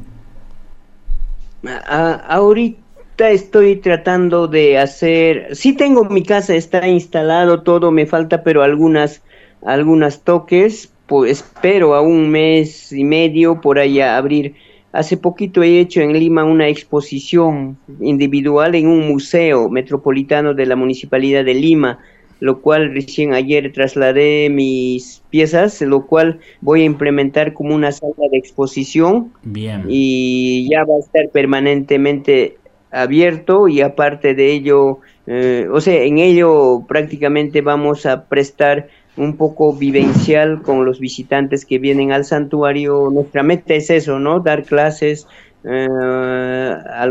ahorita 2.27 2.84
estoy 3.17 3.77
tratando 3.77 4.47
de 4.47 4.77
hacer... 4.77 5.55
Sí 5.55 5.73
tengo 5.73 6.05
mi 6.05 6.23
casa, 6.23 6.55
está 6.55 6.87
instalado 6.87 7.63
todo, 7.63 7.91
me 7.91 8.05
falta 8.05 8.43
pero 8.43 8.63
algunas, 8.63 9.21
algunas 9.65 10.21
toques. 10.23 10.91
Pues 11.05 11.31
espero 11.31 11.93
a 11.93 12.01
un 12.01 12.29
mes 12.29 12.91
y 12.91 13.03
medio 13.03 13.61
por 13.61 13.77
allá 13.77 14.17
abrir 14.17 14.55
Hace 14.95 15.17
poquito 15.17 15.61
he 15.61 15.81
hecho 15.81 15.99
en 15.99 16.13
Lima 16.13 16.45
una 16.45 16.69
exposición 16.69 17.77
individual 17.99 18.75
en 18.75 18.87
un 18.87 19.09
museo 19.09 19.67
metropolitano 19.67 20.53
de 20.53 20.65
la 20.65 20.77
Municipalidad 20.77 21.43
de 21.43 21.53
Lima, 21.53 21.99
lo 22.39 22.61
cual 22.61 22.93
recién 22.93 23.33
ayer 23.33 23.73
trasladé 23.73 24.49
mis 24.49 25.21
piezas, 25.29 25.81
lo 25.81 26.05
cual 26.05 26.39
voy 26.61 26.83
a 26.83 26.85
implementar 26.85 27.51
como 27.51 27.75
una 27.75 27.91
sala 27.91 28.13
de 28.31 28.37
exposición. 28.37 29.33
Bien. 29.43 29.83
Y 29.89 30.69
ya 30.71 30.85
va 30.85 30.95
a 30.95 30.99
estar 30.99 31.27
permanentemente 31.29 32.55
abierto 32.91 33.67
y 33.67 33.81
aparte 33.81 34.35
de 34.35 34.53
ello, 34.53 34.99
eh, 35.27 35.67
o 35.71 35.81
sea, 35.81 36.03
en 36.03 36.17
ello 36.17 36.83
prácticamente 36.87 37.61
vamos 37.61 38.05
a 38.05 38.25
prestar 38.25 38.87
un 39.17 39.37
poco 39.37 39.73
vivencial 39.73 40.61
con 40.61 40.85
los 40.85 40.99
visitantes 40.99 41.65
que 41.65 41.79
vienen 41.79 42.11
al 42.11 42.25
santuario. 42.25 43.09
Nuestra 43.11 43.43
meta 43.43 43.73
es 43.73 43.89
eso, 43.89 44.19
¿no? 44.19 44.41
Dar 44.41 44.63
clases 44.63 45.27
eh, 45.63 45.87
a, 45.89 47.01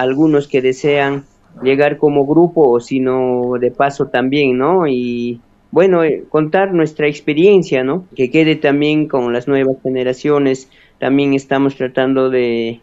algunos 0.00 0.48
que 0.48 0.60
desean 0.60 1.24
llegar 1.62 1.98
como 1.98 2.26
grupo 2.26 2.80
sino 2.80 3.52
de 3.60 3.70
paso 3.70 4.06
también, 4.06 4.58
¿no? 4.58 4.86
Y 4.86 5.40
bueno, 5.70 6.04
eh, 6.04 6.24
contar 6.28 6.72
nuestra 6.72 7.08
experiencia, 7.08 7.82
¿no? 7.82 8.06
Que 8.14 8.30
quede 8.30 8.56
también 8.56 9.08
con 9.08 9.32
las 9.32 9.48
nuevas 9.48 9.76
generaciones. 9.82 10.70
También 10.98 11.34
estamos 11.34 11.76
tratando 11.76 12.30
de 12.30 12.80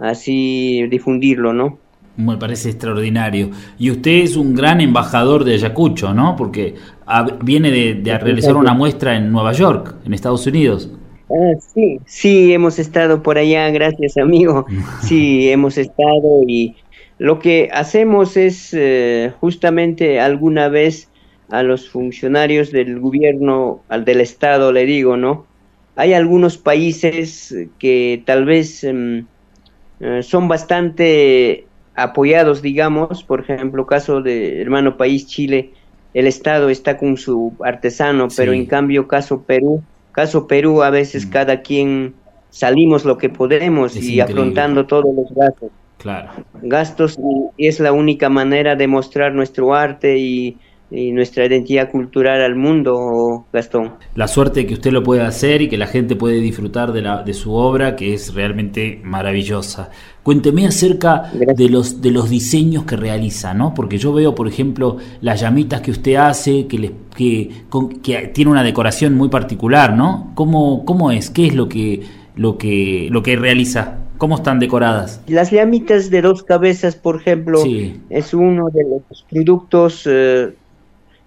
así 0.00 0.86
difundirlo, 0.88 1.52
¿no? 1.52 1.78
Me 2.16 2.36
parece 2.36 2.70
extraordinario. 2.70 3.50
Y 3.78 3.90
usted 3.90 4.22
es 4.22 4.36
un 4.36 4.54
gran 4.54 4.80
embajador 4.80 5.44
de 5.44 5.54
Ayacucho, 5.54 6.14
¿no? 6.14 6.36
Porque 6.36 6.74
viene 7.42 7.70
de, 7.70 8.18
realizar 8.18 8.56
una 8.56 8.72
muestra 8.72 9.16
en 9.16 9.32
Nueva 9.32 9.52
York, 9.52 9.96
en 10.04 10.14
Estados 10.14 10.46
Unidos. 10.46 10.90
Ah, 11.30 11.58
sí, 11.74 11.98
sí, 12.04 12.52
hemos 12.52 12.78
estado 12.78 13.22
por 13.22 13.38
allá, 13.38 13.70
gracias 13.70 14.16
amigo. 14.16 14.66
Sí, 15.02 15.50
hemos 15.50 15.76
estado 15.76 16.42
y 16.46 16.76
lo 17.18 17.38
que 17.38 17.70
hacemos 17.72 18.36
es 18.36 18.72
eh, 18.72 19.32
justamente 19.40 20.20
alguna 20.20 20.68
vez 20.68 21.08
a 21.48 21.62
los 21.62 21.88
funcionarios 21.88 22.70
del 22.72 23.00
gobierno, 23.00 23.82
al 23.88 24.04
del 24.04 24.20
Estado, 24.20 24.72
le 24.72 24.86
digo, 24.86 25.16
¿no? 25.16 25.46
Hay 25.96 26.12
algunos 26.12 26.58
países 26.58 27.54
que 27.78 28.22
tal 28.26 28.44
vez 28.44 28.82
em, 28.82 29.26
eh, 30.00 30.22
son 30.22 30.48
bastante 30.48 31.66
apoyados, 31.94 32.62
digamos, 32.62 33.22
por 33.22 33.40
ejemplo, 33.40 33.86
caso 33.86 34.20
de 34.20 34.60
hermano 34.60 34.96
país 34.96 35.26
Chile, 35.26 35.72
el 36.12 36.26
Estado 36.26 36.68
está 36.68 36.96
con 36.96 37.16
su 37.16 37.52
artesano, 37.64 38.28
pero 38.36 38.52
en 38.52 38.66
cambio 38.66 39.08
caso 39.08 39.42
Perú, 39.42 39.82
caso 40.12 40.46
Perú 40.46 40.82
a 40.82 40.90
veces 40.90 41.26
mm. 41.26 41.30
cada 41.30 41.60
quien 41.62 42.14
salimos 42.50 43.04
lo 43.04 43.18
que 43.18 43.28
podemos 43.28 43.96
y 43.96 44.20
afrontando 44.20 44.86
todos 44.86 45.12
los 45.14 45.34
gastos. 45.34 45.70
Claro. 45.98 46.30
Gastos 46.62 47.18
y 47.56 47.66
es 47.66 47.80
la 47.80 47.92
única 47.92 48.28
manera 48.28 48.76
de 48.76 48.86
mostrar 48.86 49.32
nuestro 49.32 49.74
arte 49.74 50.18
y 50.18 50.56
y 50.90 51.12
nuestra 51.12 51.44
identidad 51.44 51.90
cultural 51.90 52.42
al 52.42 52.54
mundo, 52.54 53.46
Gastón. 53.52 53.94
La 54.14 54.28
suerte 54.28 54.66
que 54.66 54.74
usted 54.74 54.92
lo 54.92 55.02
puede 55.02 55.22
hacer 55.22 55.62
y 55.62 55.68
que 55.68 55.76
la 55.76 55.86
gente 55.86 56.14
puede 56.14 56.40
disfrutar 56.40 56.92
de, 56.92 57.02
la, 57.02 57.22
de 57.22 57.34
su 57.34 57.54
obra, 57.54 57.96
que 57.96 58.14
es 58.14 58.34
realmente 58.34 59.00
maravillosa. 59.02 59.90
Cuénteme 60.24 60.66
acerca 60.66 61.30
de 61.34 61.68
los, 61.68 62.00
de 62.00 62.10
los 62.10 62.30
diseños 62.30 62.84
que 62.84 62.96
realiza, 62.96 63.52
¿no? 63.52 63.74
Porque 63.74 63.98
yo 63.98 64.14
veo, 64.14 64.34
por 64.34 64.48
ejemplo, 64.48 64.96
las 65.20 65.42
llamitas 65.42 65.82
que 65.82 65.90
usted 65.90 66.14
hace, 66.14 66.66
que, 66.66 66.78
les, 66.78 66.92
que, 67.14 67.50
que 68.02 68.28
tiene 68.28 68.50
una 68.50 68.62
decoración 68.62 69.14
muy 69.16 69.28
particular, 69.28 69.94
¿no? 69.94 70.32
¿Cómo, 70.34 70.86
cómo 70.86 71.10
es? 71.12 71.28
¿Qué 71.28 71.48
es 71.48 71.54
lo 71.54 71.68
que, 71.68 72.04
lo 72.36 72.56
que, 72.56 73.08
lo 73.10 73.22
que 73.22 73.36
realiza? 73.36 73.98
¿Cómo 74.16 74.36
están 74.36 74.60
decoradas? 74.60 75.20
Las 75.26 75.50
llamitas 75.50 76.08
de 76.08 76.22
dos 76.22 76.42
cabezas, 76.42 76.96
por 76.96 77.16
ejemplo, 77.16 77.62
es 78.08 78.32
uno 78.32 78.70
de 78.70 78.82
los 78.82 79.24
productos 79.28 80.08
eh, 80.10 80.54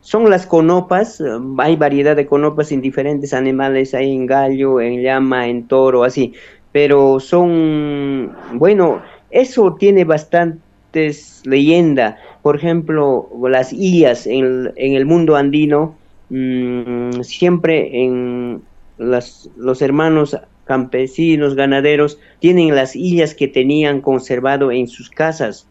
son 0.07 0.29
las 0.29 0.47
conopas, 0.47 1.21
hay 1.57 1.75
variedad 1.75 2.15
de 2.15 2.25
conopas 2.25 2.71
en 2.71 2.79
diferentes 2.79 3.33
animales, 3.33 3.93
hay 3.93 4.15
en 4.15 4.25
gallo, 4.25 4.79
en 4.79 5.01
llama, 5.01 5.47
en 5.49 5.67
toro, 5.67 6.05
así, 6.05 6.33
pero 6.71 7.19
son, 7.19 8.35
bueno, 8.53 9.01
eso 9.31 9.75
tiene 9.75 10.03
bastantes 10.03 11.41
leyendas, 11.45 12.15
por 12.41 12.55
ejemplo, 12.55 13.29
las 13.49 13.73
illas 13.73 14.25
en, 14.27 14.71
el 14.75 15.05
mundo 15.05 15.35
andino, 15.35 15.95
mm, 16.29 17.21
siempre 17.21 18.03
en 18.03 18.61
las, 18.97 19.49
los 19.57 19.81
hermanos 19.81 20.37
campesinos, 20.67 21.55
ganaderos, 21.55 22.19
tienen 22.39 22.75
las 22.75 22.95
illas 22.95 23.33
que 23.33 23.47
tenían 23.47 24.01
conservado 24.01 24.71
en 24.71 24.87
sus 24.87 25.09
casas. 25.09 25.67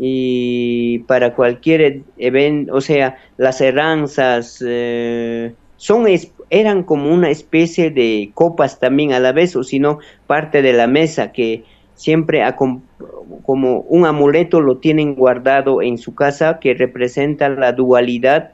Y 0.00 1.00
para 1.00 1.34
cualquier 1.34 2.02
evento, 2.16 2.74
o 2.74 2.80
sea, 2.80 3.18
las 3.36 3.60
herranzas 3.60 4.64
eh, 4.66 5.52
son 5.76 6.06
eran 6.50 6.82
como 6.82 7.12
una 7.12 7.30
especie 7.30 7.90
de 7.90 8.30
copas 8.34 8.78
también 8.80 9.12
a 9.12 9.20
la 9.20 9.32
vez, 9.32 9.56
o 9.56 9.62
si 9.62 9.78
no, 9.78 9.98
parte 10.26 10.62
de 10.62 10.72
la 10.72 10.86
mesa 10.86 11.32
que 11.32 11.64
siempre 11.94 12.42
como 12.56 13.80
un 13.80 14.06
amuleto 14.06 14.60
lo 14.60 14.78
tienen 14.78 15.14
guardado 15.14 15.82
en 15.82 15.98
su 15.98 16.14
casa 16.14 16.58
que 16.60 16.74
representa 16.74 17.48
la 17.48 17.72
dualidad 17.72 18.52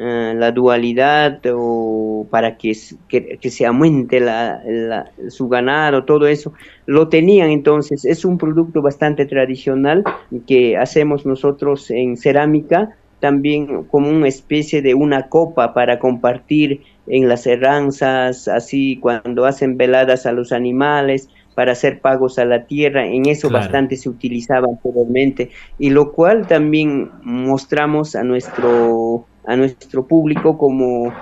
eh, 0.00 0.32
la 0.36 0.52
dualidad 0.52 1.40
o 1.52 2.24
para 2.30 2.56
que, 2.56 2.72
que, 3.08 3.50
se 3.50 3.66
aumente 3.66 4.20
la, 4.20 5.10
su 5.28 5.48
ganado, 5.48 6.04
todo 6.04 6.28
eso, 6.28 6.52
lo 6.86 7.08
tenían 7.08 7.50
entonces. 7.50 8.04
Es 8.04 8.24
un 8.24 8.38
producto 8.38 8.80
bastante 8.80 9.26
tradicional 9.26 10.04
que 10.46 10.76
hacemos 10.76 11.26
nosotros 11.26 11.90
en 11.90 12.16
cerámica, 12.16 12.90
también 13.18 13.82
como 13.90 14.08
una 14.08 14.28
especie 14.28 14.82
de 14.82 14.94
una 14.94 15.28
copa 15.28 15.74
para 15.74 15.98
compartir 15.98 16.82
en 17.08 17.28
las 17.28 17.46
herranzas, 17.46 18.48
así 18.48 18.98
cuando 18.98 19.46
hacen 19.46 19.76
veladas 19.76 20.26
a 20.26 20.32
los 20.32 20.52
animales, 20.52 21.28
para 21.54 21.72
hacer 21.72 22.00
pagos 22.00 22.38
a 22.38 22.44
la 22.44 22.66
tierra, 22.66 23.04
en 23.04 23.26
eso 23.26 23.50
bastante 23.50 23.96
se 23.96 24.08
utilizaba 24.08 24.68
anteriormente, 24.68 25.50
y 25.76 25.90
lo 25.90 26.12
cual 26.12 26.46
también 26.46 27.10
mostramos 27.24 28.14
a 28.14 28.22
nuestro 28.22 29.26
a 29.44 29.56
nuestro 29.56 30.06
público 30.06 30.56
como 30.56 31.12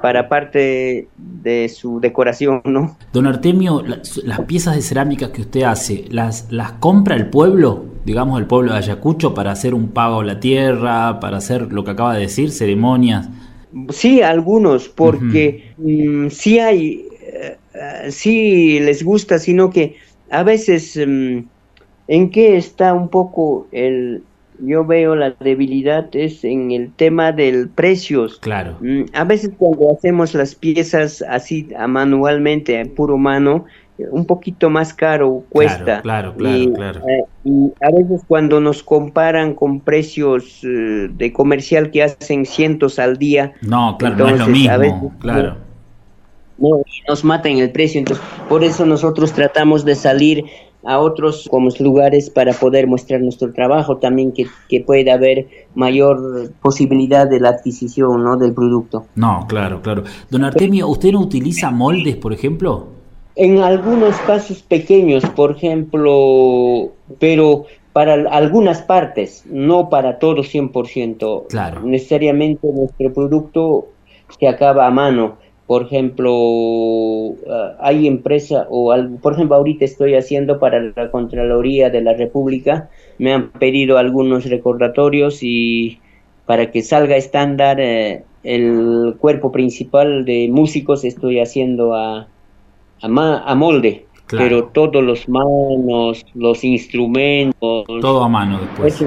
para 0.00 0.28
parte 0.28 1.08
de 1.16 1.68
su 1.70 1.98
decoración, 1.98 2.60
¿no? 2.66 2.98
Don 3.12 3.26
Artemio, 3.26 3.82
las, 3.82 4.40
piezas 4.46 4.76
de 4.76 4.82
cerámica 4.82 5.32
que 5.32 5.40
usted 5.40 5.62
hace, 5.62 6.04
¿las, 6.10 6.52
¿las 6.52 6.72
compra 6.72 7.16
el 7.16 7.30
pueblo, 7.30 7.86
digamos 8.04 8.38
el 8.38 8.46
pueblo 8.46 8.72
de 8.72 8.78
Ayacucho, 8.78 9.32
para 9.32 9.52
hacer 9.52 9.72
un 9.72 9.88
pago 9.88 10.20
a 10.20 10.24
la 10.24 10.40
tierra, 10.40 11.20
para 11.20 11.38
hacer 11.38 11.72
lo 11.72 11.84
que 11.84 11.92
acaba 11.92 12.14
de 12.14 12.20
decir, 12.20 12.52
ceremonias? 12.52 13.30
Sí, 13.90 14.22
algunos, 14.22 14.88
porque 14.88 15.72
mm, 15.78 16.28
sí 16.28 16.58
hay, 16.58 17.06
uh, 17.74 18.10
sí 18.10 18.78
les 18.80 19.02
gusta, 19.02 19.38
sino 19.38 19.70
que 19.70 19.96
a 20.30 20.42
veces, 20.42 20.96
mm, 20.96 21.38
¿en 22.08 22.30
qué 22.30 22.56
está 22.56 22.94
un 22.94 23.08
poco 23.08 23.66
el, 23.72 24.22
yo 24.60 24.84
veo 24.84 25.16
la 25.16 25.34
debilidad 25.40 26.08
es 26.12 26.44
en 26.44 26.70
el 26.70 26.92
tema 26.92 27.32
del 27.32 27.68
precios. 27.68 28.38
Claro. 28.38 28.76
Mm, 28.80 29.04
a 29.12 29.24
veces 29.24 29.50
cuando 29.56 29.92
hacemos 29.92 30.34
las 30.34 30.54
piezas 30.54 31.22
así 31.22 31.68
manualmente, 31.88 32.84
puro 32.86 33.18
mano, 33.18 33.64
un 33.98 34.26
poquito 34.26 34.70
más 34.70 34.92
caro 34.92 35.44
cuesta. 35.48 36.02
Claro, 36.02 36.34
claro, 36.36 36.72
claro. 36.74 37.00
Eh, 37.08 37.24
y, 37.44 37.72
a 37.80 37.90
veces 37.94 38.22
cuando 38.26 38.60
nos 38.60 38.82
comparan 38.82 39.54
con 39.54 39.80
precios 39.80 40.60
eh, 40.64 41.08
de 41.10 41.32
comercial 41.32 41.90
que 41.90 42.02
hacen 42.02 42.44
cientos 42.44 42.98
al 42.98 43.18
día. 43.18 43.52
No, 43.62 43.96
claro, 43.98 44.16
no 44.16 44.28
es 44.28 44.38
lo 44.38 44.46
mismo, 44.48 45.14
claro. 45.20 45.56
No, 46.58 46.82
nos 47.08 47.24
matan 47.24 47.58
el 47.58 47.70
precio, 47.70 47.98
entonces 47.98 48.24
por 48.48 48.62
eso 48.62 48.86
nosotros 48.86 49.32
tratamos 49.32 49.84
de 49.84 49.96
salir 49.96 50.44
a 50.84 50.98
otros 50.98 51.48
como 51.50 51.70
lugares 51.80 52.30
para 52.30 52.52
poder 52.52 52.86
mostrar 52.86 53.20
nuestro 53.20 53.52
trabajo, 53.52 53.96
también 53.96 54.32
que, 54.32 54.46
que 54.68 54.80
pueda 54.80 55.14
haber 55.14 55.48
mayor 55.74 56.52
posibilidad 56.60 57.28
de 57.28 57.40
la 57.40 57.50
adquisición 57.50 58.22
¿no? 58.22 58.36
del 58.36 58.52
producto. 58.52 59.06
No, 59.14 59.46
claro, 59.48 59.80
claro. 59.82 60.04
Don 60.30 60.44
Artemio, 60.44 60.88
¿usted 60.88 61.12
no 61.12 61.20
utiliza 61.20 61.70
moldes, 61.70 62.16
por 62.16 62.32
ejemplo? 62.32 62.88
En 63.36 63.58
algunos 63.58 64.16
casos 64.20 64.62
pequeños, 64.62 65.24
por 65.30 65.52
ejemplo, 65.52 66.92
pero 67.18 67.66
para 67.92 68.14
algunas 68.30 68.82
partes, 68.82 69.44
no 69.46 69.88
para 69.88 70.18
todo 70.18 70.42
100%. 70.42 71.48
Claro. 71.48 71.82
Necesariamente 71.82 72.68
nuestro 72.72 73.12
producto 73.12 73.88
se 74.38 74.48
acaba 74.48 74.86
a 74.86 74.90
mano 74.90 75.38
por 75.66 75.84
ejemplo, 75.84 77.36
ah, 77.48 77.76
hay 77.80 78.06
empresa 78.06 78.66
o 78.68 78.92
algo, 78.92 79.16
por 79.18 79.32
ejemplo, 79.32 79.56
ahorita 79.56 79.84
estoy 79.84 80.14
haciendo 80.14 80.58
para 80.58 80.92
la 80.94 81.10
Contraloría 81.10 81.88
de 81.88 82.02
la 82.02 82.12
República, 82.12 82.90
me 83.18 83.32
han 83.32 83.50
pedido 83.50 83.96
algunos 83.96 84.44
recordatorios 84.44 85.38
y 85.42 86.00
para 86.44 86.70
que 86.70 86.82
salga 86.82 87.16
estándar 87.16 87.80
eh, 87.80 88.24
el 88.42 89.14
cuerpo 89.18 89.52
principal 89.52 90.26
de 90.26 90.48
músicos 90.50 91.04
estoy 91.04 91.40
haciendo 91.40 91.94
a, 91.94 92.28
a, 93.04 93.54
molde. 93.54 94.06
Pero 94.26 94.64
todos 94.64 95.04
los 95.04 95.28
manos, 95.28 96.24
los 96.34 96.64
instrumentos. 96.64 97.84
Todo 98.00 98.24
a 98.24 98.28
mano 98.28 98.58
después. 98.58 99.04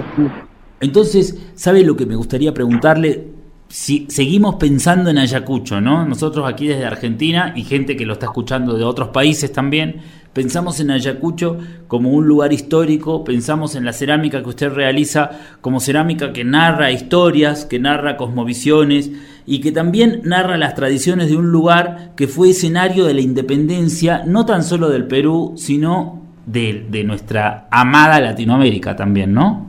Entonces, 0.80 1.52
¿sabe 1.56 1.84
lo 1.84 1.98
que 1.98 2.06
me 2.06 2.16
gustaría 2.16 2.54
preguntarle? 2.54 3.38
si 3.70 4.08
seguimos 4.10 4.56
pensando 4.56 5.10
en 5.10 5.18
Ayacucho, 5.18 5.82
¿no? 5.82 6.06
Nosotros 6.06 6.48
aquí 6.48 6.68
desde 6.68 6.86
Argentina 6.86 7.54
y 7.56 7.64
gente 7.64 7.98
que 7.98 8.06
lo 8.06 8.14
está 8.14 8.28
escuchando 8.28 8.78
de 8.78 8.84
otros 8.84 9.10
países 9.10 9.52
también, 9.52 10.02
pensamos 10.34 10.80
en 10.80 10.92
Ayacucho 10.92 11.58
como 11.88 12.12
un 12.12 12.28
lugar 12.28 12.54
histórico, 12.54 13.24
pensamos 13.24 13.76
en 13.76 13.86
la 13.86 13.94
cerámica 13.94 14.44
que 14.44 14.50
usted 14.50 14.70
realiza 14.70 15.32
como 15.62 15.80
cerámica 15.80 16.34
que 16.34 16.44
narra 16.44 16.92
historias, 16.92 17.66
que 17.66 17.80
narra 17.80 18.18
cosmovisiones 18.18 19.12
y 19.46 19.62
que 19.62 19.72
también 19.72 20.22
narra 20.24 20.58
las 20.58 20.76
tradiciones 20.76 21.30
de 21.30 21.38
un 21.38 21.52
lugar 21.52 22.14
que 22.16 22.28
fue 22.28 22.50
escenario 22.50 23.06
de 23.06 23.14
la 23.14 23.22
independencia, 23.22 24.24
no 24.26 24.46
tan 24.46 24.64
solo 24.64 24.90
del 24.90 25.06
Perú, 25.06 25.54
sino 25.56 26.22
de, 26.46 26.86
de 26.90 27.04
nuestra 27.04 27.68
amada 27.72 28.20
Latinoamérica 28.20 28.96
también, 28.96 29.34
¿no? 29.34 29.68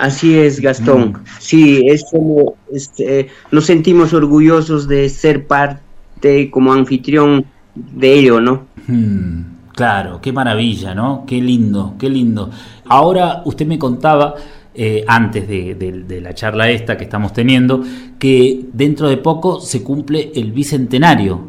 Así 0.00 0.38
es, 0.38 0.60
Gastón. 0.60 1.12
Mm. 1.12 1.14
Sí, 1.38 1.86
es 1.86 2.04
como, 2.10 2.54
este, 2.72 3.28
nos 3.50 3.66
sentimos 3.66 4.14
orgullosos 4.14 4.88
de 4.88 5.08
ser 5.10 5.46
parte 5.46 6.50
como 6.50 6.72
anfitrión 6.72 7.44
de 7.74 8.14
ello, 8.14 8.40
¿no? 8.40 8.66
Mm, 8.86 9.42
claro, 9.74 10.20
qué 10.20 10.32
maravilla, 10.32 10.94
¿no? 10.94 11.24
Qué 11.26 11.40
lindo, 11.40 11.94
qué 11.98 12.08
lindo. 12.08 12.50
Ahora 12.86 13.42
usted 13.44 13.66
me 13.66 13.78
contaba, 13.78 14.34
eh, 14.74 15.04
antes 15.06 15.48
de, 15.48 16.20
la 16.22 16.34
charla 16.34 16.70
esta 16.70 16.96
que 16.96 17.04
estamos 17.04 17.32
teniendo, 17.32 17.82
que 18.18 18.66
dentro 18.72 19.08
de 19.08 19.16
poco 19.16 19.60
se 19.60 19.82
cumple 19.82 20.32
el 20.34 20.52
bicentenario 20.52 21.40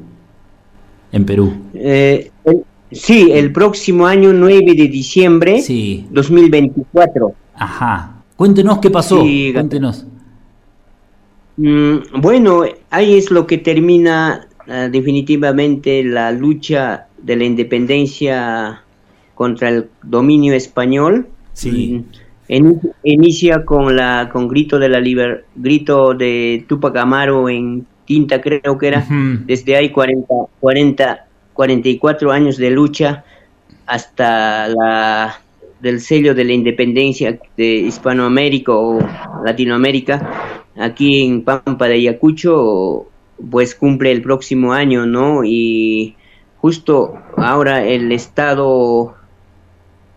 en 1.11 1.25
Perú. 1.25 1.53
Eh, 1.73 2.31
sí, 2.91 3.31
el 3.31 3.51
próximo 3.51 4.07
año 4.07 4.33
9 4.33 4.73
de 4.75 4.87
diciembre 4.87 5.61
sí. 5.61 6.07
2024. 6.11 7.33
Ajá. 7.55 8.23
Cuéntenos 8.35 8.79
qué 8.79 8.89
pasó. 8.89 9.19
Cuéntenos. 9.19 10.05
Mm, 11.57 12.21
bueno, 12.21 12.63
ahí 12.89 13.17
es 13.17 13.29
lo 13.29 13.45
que 13.45 13.59
termina 13.59 14.47
ah, 14.67 14.87
definitivamente 14.91 16.03
la 16.03 16.31
lucha 16.31 17.07
de 17.23 17.35
la 17.35 17.43
independencia 17.43 18.83
contra 19.35 19.69
el 19.69 19.89
dominio 20.03 20.53
español. 20.53 21.27
Sí. 21.53 22.03
Mm, 22.49 22.73
inicia 23.03 23.63
con 23.63 23.95
la 23.95 24.29
con 24.31 24.47
grito 24.47 24.77
de 24.77 24.89
la 24.89 24.99
liber, 24.99 25.45
grito 25.55 26.13
de 26.13 26.65
Tupac 26.67 26.95
Amaro 26.97 27.49
en 27.49 27.85
Tinta 28.05 28.41
creo 28.41 28.77
que 28.77 28.87
era. 28.87 29.05
Desde 29.45 29.75
ahí 29.75 29.89
40, 29.89 30.27
40 30.59 31.27
44 31.53 32.31
años 32.31 32.57
de 32.57 32.71
lucha 32.71 33.23
hasta 33.85 34.67
la 34.67 35.41
del 35.79 35.99
sello 35.99 36.35
de 36.35 36.43
la 36.43 36.53
independencia 36.53 37.39
de 37.57 37.65
Hispanoamérica 37.65 38.71
o 38.71 38.99
Latinoamérica, 39.43 40.67
aquí 40.77 41.23
en 41.23 41.43
Pampa 41.43 41.87
de 41.87 41.95
Ayacucho, 41.95 43.07
pues 43.49 43.73
cumple 43.73 44.11
el 44.11 44.21
próximo 44.21 44.73
año, 44.73 45.07
¿no? 45.07 45.43
Y 45.43 46.15
justo 46.61 47.17
ahora 47.37 47.83
el 47.83 48.11
Estado 48.11 49.15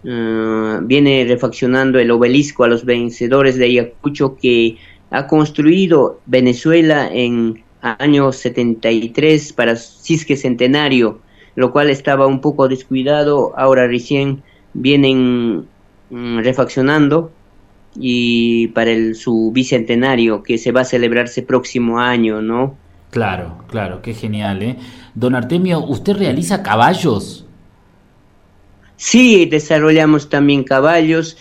eh, 0.05 0.78
viene 0.82 1.24
refaccionando 1.26 1.99
el 1.99 2.11
obelisco 2.11 2.64
a 2.64 2.68
los 2.68 2.84
vencedores 2.84 3.57
de 3.57 3.64
Ayacucho 3.64 4.36
que 4.36 4.76
ha 5.11 5.26
construido 5.26 6.20
Venezuela 6.26 7.09
en 7.11 7.64
año 7.80 8.30
73 8.30 9.53
para 9.55 9.76
Cisque 9.76 10.36
Centenario, 10.36 11.20
lo 11.55 11.72
cual 11.72 11.88
estaba 11.88 12.26
un 12.26 12.40
poco 12.40 12.68
descuidado, 12.68 13.55
ahora 13.57 13.86
recién 13.86 14.42
vienen 14.74 15.66
mm, 16.11 16.38
refaccionando 16.40 17.30
y 17.97 18.68
para 18.68 18.90
el, 18.90 19.14
su 19.14 19.51
bicentenario 19.53 20.42
que 20.42 20.59
se 20.59 20.72
va 20.72 20.82
a 20.82 20.84
celebrarse 20.84 21.42
próximo 21.42 22.01
año, 22.01 22.42
¿no? 22.42 22.76
Claro, 23.14 23.62
claro, 23.68 24.02
qué 24.02 24.12
genial, 24.12 24.60
¿eh? 24.64 24.76
Don 25.14 25.36
Artemio, 25.36 25.78
¿usted 25.84 26.16
realiza 26.16 26.64
caballos? 26.64 27.46
Sí, 28.96 29.46
desarrollamos 29.46 30.28
también 30.28 30.64
caballos. 30.64 31.36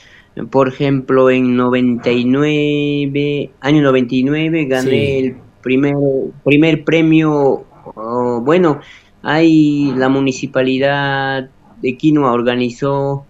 Por 0.51 0.67
ejemplo, 0.67 1.31
en 1.31 1.55
99, 1.57 3.49
año 3.59 3.81
99, 3.81 4.65
gané 4.65 5.17
el 5.17 5.35
primer, 5.63 5.95
primer 6.43 6.83
premio. 6.83 7.65
Oh, 7.95 8.39
bueno, 8.45 8.79
hay 9.23 9.93
la 9.95 10.09
municipalidad 10.09 11.49
de 11.81 11.97
Quinoa 11.97 12.33
organizó 12.33 13.25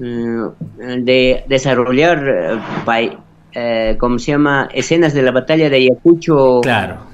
eh, 0.00 0.50
de 1.00 1.42
desarrollar, 1.48 2.28
eh, 2.28 3.16
eh, 3.54 3.96
¿cómo 3.98 4.20
se 4.20 4.30
llama?, 4.30 4.68
escenas 4.72 5.14
de 5.14 5.22
la 5.22 5.32
batalla 5.32 5.68
de 5.68 5.78
Ayacucho. 5.78 6.60
Claro. 6.60 7.10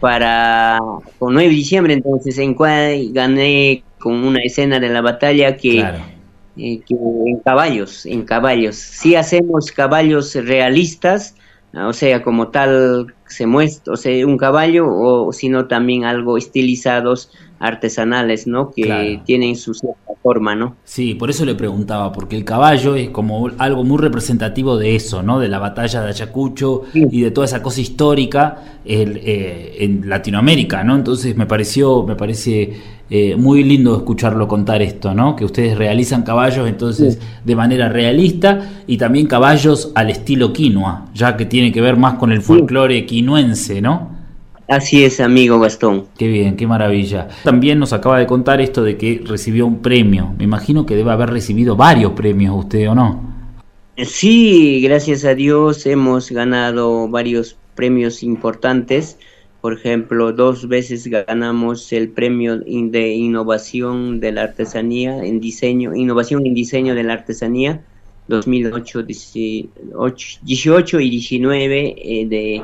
Para 0.00 0.78
con 1.18 1.34
9 1.34 1.48
de 1.48 1.54
diciembre, 1.54 1.94
entonces 1.94 2.38
en 2.38 2.54
cual 2.54 3.12
gané 3.12 3.84
con 3.98 4.24
una 4.24 4.40
escena 4.42 4.80
de 4.80 4.88
la 4.88 5.00
batalla 5.00 5.56
que, 5.56 5.84
en 6.56 7.38
caballos, 7.44 8.04
en 8.06 8.24
caballos. 8.24 8.76
Sí 8.76 9.14
hacemos 9.14 9.72
caballos 9.72 10.34
realistas, 10.34 11.34
o 11.74 11.92
sea, 11.92 12.22
como 12.22 12.48
tal 12.48 13.14
se 13.32 13.46
muestra, 13.46 13.92
o 13.92 13.96
sea, 13.96 14.26
un 14.26 14.36
caballo, 14.36 14.86
o 14.88 15.32
sino 15.32 15.66
también 15.66 16.04
algo 16.04 16.36
estilizados, 16.36 17.30
artesanales, 17.62 18.48
¿no? 18.48 18.72
Que 18.72 19.20
tienen 19.24 19.54
su 19.54 19.72
cierta 19.72 20.12
forma, 20.20 20.54
¿no? 20.56 20.76
Sí, 20.84 21.14
por 21.14 21.30
eso 21.30 21.44
le 21.44 21.54
preguntaba, 21.54 22.10
porque 22.12 22.36
el 22.36 22.44
caballo 22.44 22.96
es 22.96 23.10
como 23.10 23.50
algo 23.58 23.84
muy 23.84 23.98
representativo 23.98 24.76
de 24.76 24.96
eso, 24.96 25.22
¿no? 25.22 25.38
De 25.38 25.48
la 25.48 25.60
batalla 25.60 26.02
de 26.02 26.08
Ayacucho 26.08 26.82
y 26.92 27.20
de 27.20 27.30
toda 27.30 27.44
esa 27.44 27.62
cosa 27.62 27.80
histórica 27.80 28.80
eh, 28.84 29.76
en 29.78 30.08
Latinoamérica, 30.08 30.82
¿no? 30.82 30.96
Entonces 30.96 31.36
me 31.36 31.46
pareció, 31.46 32.02
me 32.02 32.16
parece 32.16 32.72
eh, 33.14 33.36
muy 33.36 33.62
lindo 33.62 33.94
escucharlo 33.94 34.48
contar 34.48 34.80
esto, 34.80 35.12
¿no? 35.12 35.36
Que 35.36 35.44
ustedes 35.44 35.76
realizan 35.76 36.22
caballos 36.22 36.66
entonces 36.66 37.18
de 37.44 37.54
manera 37.54 37.90
realista 37.90 38.70
y 38.86 38.96
también 38.96 39.26
caballos 39.26 39.92
al 39.94 40.08
estilo 40.08 40.54
quinoa, 40.54 41.10
ya 41.12 41.36
que 41.36 41.44
tiene 41.44 41.72
que 41.72 41.82
ver 41.82 41.98
más 41.98 42.14
con 42.14 42.32
el 42.32 42.40
folclore 42.40 43.04
quinuense, 43.04 43.82
¿no? 43.82 44.16
Así 44.66 45.04
es, 45.04 45.20
amigo 45.20 45.60
Gastón. 45.60 46.06
Qué 46.16 46.26
bien, 46.26 46.56
qué 46.56 46.66
maravilla. 46.66 47.28
También 47.44 47.78
nos 47.78 47.92
acaba 47.92 48.18
de 48.18 48.26
contar 48.26 48.62
esto 48.62 48.82
de 48.82 48.96
que 48.96 49.22
recibió 49.26 49.66
un 49.66 49.82
premio. 49.82 50.32
Me 50.38 50.44
imagino 50.44 50.86
que 50.86 50.96
debe 50.96 51.10
haber 51.10 51.28
recibido 51.28 51.76
varios 51.76 52.12
premios 52.12 52.56
usted, 52.56 52.88
¿o 52.88 52.94
no? 52.94 53.20
Sí, 53.98 54.80
gracias 54.82 55.26
a 55.26 55.34
Dios 55.34 55.84
hemos 55.84 56.30
ganado 56.30 57.06
varios 57.08 57.58
premios 57.74 58.22
importantes. 58.22 59.18
Por 59.62 59.74
ejemplo, 59.74 60.32
dos 60.32 60.66
veces 60.66 61.06
ganamos 61.06 61.92
el 61.92 62.10
premio 62.10 62.58
de 62.58 63.14
innovación 63.14 64.18
de 64.18 64.32
la 64.32 64.42
artesanía 64.42 65.24
en 65.24 65.40
diseño, 65.40 65.94
innovación 65.94 66.44
en 66.44 66.52
diseño 66.52 66.96
de 66.96 67.04
la 67.04 67.12
artesanía 67.12 67.80
2008, 68.26 69.04
18 69.04 71.00
y 71.00 71.10
19 71.10 71.94
eh, 71.96 72.26
de 72.26 72.62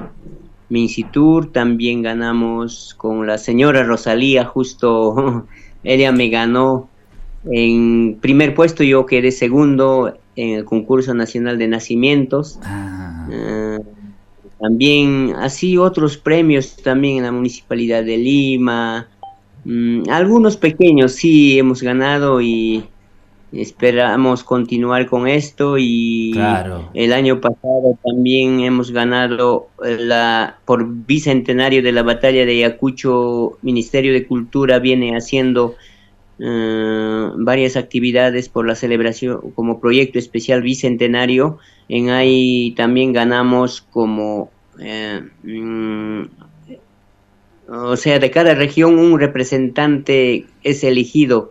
Mincitur, 0.70 1.52
también 1.52 2.02
ganamos 2.02 2.94
con 2.98 3.28
la 3.28 3.38
señora 3.38 3.84
Rosalía, 3.84 4.44
justo 4.44 5.46
ella 5.84 6.10
me 6.10 6.28
ganó 6.30 6.88
en 7.44 8.18
primer 8.20 8.56
puesto, 8.56 8.82
yo 8.82 9.06
quedé 9.06 9.30
segundo 9.30 10.18
en 10.34 10.50
el 10.50 10.64
concurso 10.64 11.14
nacional 11.14 11.58
de 11.58 11.68
nacimientos. 11.68 12.58
Ah. 12.64 13.28
Ah, 13.32 13.78
también 14.60 15.34
así 15.38 15.78
otros 15.78 16.16
premios 16.16 16.76
también 16.76 17.18
en 17.18 17.24
la 17.24 17.32
municipalidad 17.32 18.04
de 18.04 18.18
Lima. 18.18 19.08
Mm, 19.64 20.08
algunos 20.10 20.56
pequeños 20.56 21.12
sí 21.12 21.58
hemos 21.58 21.82
ganado 21.82 22.40
y 22.40 22.84
esperamos 23.52 24.44
continuar 24.44 25.06
con 25.06 25.26
esto 25.26 25.78
y 25.78 26.32
el 26.92 27.12
año 27.12 27.40
pasado 27.40 27.98
también 28.04 28.60
hemos 28.60 28.90
ganado 28.90 29.68
la 29.80 30.58
por 30.66 30.86
bicentenario 30.86 31.82
de 31.82 31.92
la 31.92 32.02
batalla 32.02 32.44
de 32.44 32.52
Ayacucho 32.64 33.58
Ministerio 33.62 34.12
de 34.12 34.26
Cultura 34.26 34.78
viene 34.80 35.16
haciendo 35.16 35.76
eh, 36.40 37.30
varias 37.36 37.76
actividades 37.76 38.48
por 38.48 38.66
la 38.66 38.74
celebración 38.74 39.52
como 39.54 39.80
proyecto 39.80 40.18
especial 40.18 40.62
bicentenario. 40.62 41.58
En 41.88 42.10
ahí 42.10 42.72
también 42.76 43.12
ganamos 43.12 43.80
como 43.80 44.50
eh, 44.78 45.20
mm, 45.42 46.22
o 47.68 47.96
sea 47.96 48.18
de 48.18 48.30
cada 48.30 48.54
región 48.54 48.98
un 48.98 49.18
representante 49.18 50.46
es 50.62 50.84
elegido. 50.84 51.50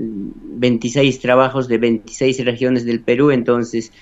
26 0.00 1.18
trabajos 1.18 1.66
de 1.66 1.78
26 1.78 2.44
regiones 2.44 2.84
del 2.84 3.00
Perú, 3.00 3.32
entonces 3.32 3.92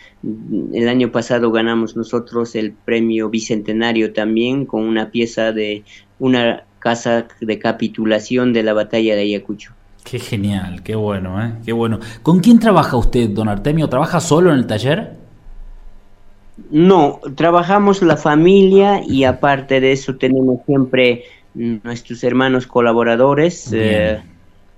el 0.74 0.88
año 0.88 1.10
pasado 1.10 1.50
ganamos 1.50 1.96
nosotros 1.96 2.54
el 2.54 2.72
premio 2.72 3.30
bicentenario 3.30 4.12
también 4.12 4.66
con 4.66 4.82
una 4.82 5.10
pieza 5.10 5.52
de 5.52 5.84
una 6.18 6.64
casa 6.80 7.28
de 7.40 7.58
capitulación 7.58 8.52
de 8.52 8.62
la 8.62 8.74
batalla 8.74 9.14
de 9.14 9.22
Ayacucho. 9.22 9.72
Qué 10.08 10.20
genial, 10.20 10.84
qué 10.84 10.94
bueno, 10.94 11.44
¿eh? 11.44 11.54
qué 11.64 11.72
bueno. 11.72 11.98
¿Con 12.22 12.38
quién 12.38 12.60
trabaja 12.60 12.96
usted, 12.96 13.28
don 13.30 13.48
Artemio? 13.48 13.88
¿Trabaja 13.88 14.20
solo 14.20 14.52
en 14.52 14.58
el 14.58 14.66
taller? 14.68 15.14
No, 16.70 17.18
trabajamos 17.34 18.02
la 18.02 18.16
familia 18.16 19.02
y 19.04 19.24
aparte 19.24 19.80
de 19.80 19.90
eso 19.90 20.14
tenemos 20.14 20.60
siempre 20.64 21.24
nuestros 21.54 22.22
hermanos 22.22 22.68
colaboradores. 22.68 23.72
Eh, 23.72 24.22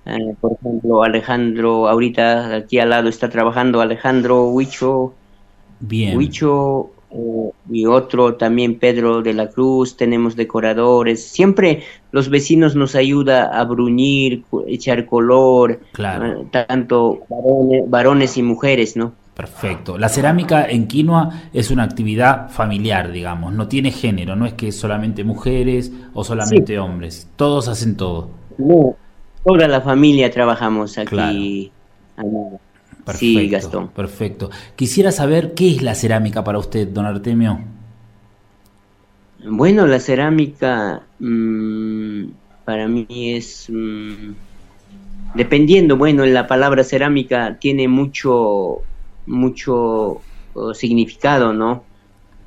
eh, 0.07 0.35
por 0.41 0.53
ejemplo, 0.53 1.03
Alejandro, 1.03 1.87
ahorita 1.87 2.55
aquí 2.55 2.79
al 2.79 2.89
lado 2.89 3.07
está 3.07 3.29
trabajando 3.29 3.81
Alejandro 3.81 4.49
Huicho. 4.49 5.13
Bien. 5.79 6.17
Huicho 6.17 6.89
eh, 7.11 7.51
y 7.69 7.85
otro 7.85 8.35
también 8.35 8.79
Pedro 8.79 9.21
de 9.21 9.33
la 9.33 9.49
Cruz, 9.49 9.97
tenemos 9.97 10.35
decoradores. 10.35 11.25
Siempre 11.25 11.83
los 12.11 12.29
vecinos 12.29 12.75
nos 12.75 12.95
ayuda 12.95 13.45
a 13.59 13.63
bruñir, 13.65 14.43
echar 14.67 15.05
color, 15.05 15.79
claro. 15.93 16.41
Eh, 16.41 16.47
tanto 16.51 17.19
varones, 17.87 18.37
y 18.37 18.43
mujeres, 18.43 18.95
¿no? 18.95 19.13
Perfecto. 19.35 19.97
La 19.97 20.09
cerámica 20.09 20.65
en 20.65 20.87
quinoa 20.87 21.29
es 21.53 21.71
una 21.71 21.83
actividad 21.83 22.49
familiar, 22.49 23.11
digamos, 23.11 23.53
no 23.53 23.67
tiene 23.67 23.91
género, 23.91 24.35
no 24.35 24.45
es 24.45 24.53
que 24.53 24.71
solamente 24.71 25.23
mujeres 25.23 25.93
o 26.13 26.23
solamente 26.23 26.77
hombres, 26.77 27.29
todos 27.37 27.69
hacen 27.69 27.95
todo. 27.95 28.29
No, 28.57 28.97
Toda 29.43 29.67
la 29.67 29.81
familia 29.81 30.29
trabajamos 30.29 30.97
aquí. 30.97 31.71
Perfecto, 33.11 33.39
sí, 33.39 33.49
Gastón. 33.49 33.87
Perfecto. 33.89 34.49
Quisiera 34.75 35.11
saber 35.11 35.53
qué 35.53 35.71
es 35.71 35.81
la 35.81 35.95
cerámica 35.95 36.43
para 36.43 36.59
usted, 36.59 36.87
don 36.87 37.05
Artemio. 37.05 37.59
Bueno, 39.45 39.87
la 39.87 39.99
cerámica 39.99 41.01
mm, 41.19 42.23
para 42.65 42.87
mí 42.87 43.07
es... 43.09 43.67
Mm, 43.69 44.33
dependiendo, 45.33 45.97
bueno, 45.97 46.25
la 46.25 46.45
palabra 46.47 46.83
cerámica 46.83 47.57
tiene 47.59 47.87
mucho, 47.87 48.81
mucho 49.25 50.21
oh, 50.53 50.73
significado, 50.73 51.53
¿no? 51.53 51.83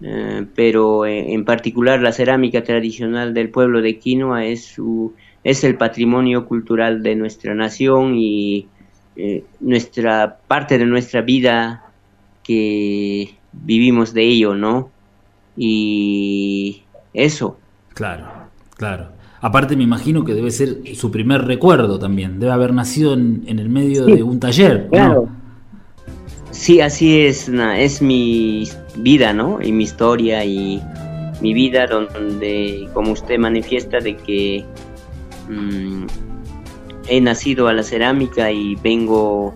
Eh, 0.00 0.46
pero 0.54 1.06
eh, 1.06 1.32
en 1.32 1.44
particular 1.44 2.00
la 2.00 2.12
cerámica 2.12 2.64
tradicional 2.64 3.34
del 3.34 3.50
pueblo 3.50 3.80
de 3.82 3.98
Quinoa 3.98 4.44
es 4.44 4.64
su 4.64 5.14
es 5.44 5.64
el 5.64 5.76
patrimonio 5.76 6.46
cultural 6.46 7.02
de 7.02 7.14
nuestra 7.16 7.54
nación 7.54 8.14
y 8.16 8.68
eh, 9.16 9.44
nuestra 9.60 10.38
parte 10.46 10.78
de 10.78 10.86
nuestra 10.86 11.20
vida 11.20 11.84
que 12.42 13.34
vivimos 13.52 14.12
de 14.14 14.22
ello, 14.24 14.54
¿no? 14.54 14.90
Y 15.56 16.82
eso. 17.12 17.58
Claro, 17.94 18.26
claro. 18.76 19.08
Aparte 19.40 19.76
me 19.76 19.82
imagino 19.82 20.24
que 20.24 20.34
debe 20.34 20.50
ser 20.50 20.94
su 20.94 21.10
primer 21.10 21.44
recuerdo 21.44 21.98
también, 21.98 22.38
debe 22.38 22.52
haber 22.52 22.72
nacido 22.72 23.14
en, 23.14 23.44
el 23.46 23.68
medio 23.68 24.06
de 24.06 24.22
un 24.22 24.38
taller. 24.38 24.88
Claro. 24.90 25.28
Sí, 26.50 26.80
así 26.80 27.20
es, 27.20 27.48
es 27.48 28.02
mi 28.02 28.68
vida, 28.96 29.32
¿no? 29.32 29.60
Y 29.60 29.72
mi 29.72 29.84
historia 29.84 30.44
y 30.44 30.80
mi 31.40 31.54
vida 31.54 31.86
donde, 31.86 32.88
como 32.94 33.12
usted 33.12 33.38
manifiesta, 33.38 33.98
de 33.98 34.16
que 34.16 34.64
Mm, 35.48 36.06
he 37.09 37.20
nacido 37.20 37.68
a 37.68 37.72
la 37.72 37.82
cerámica 37.82 38.50
y 38.50 38.76
vengo 38.76 39.55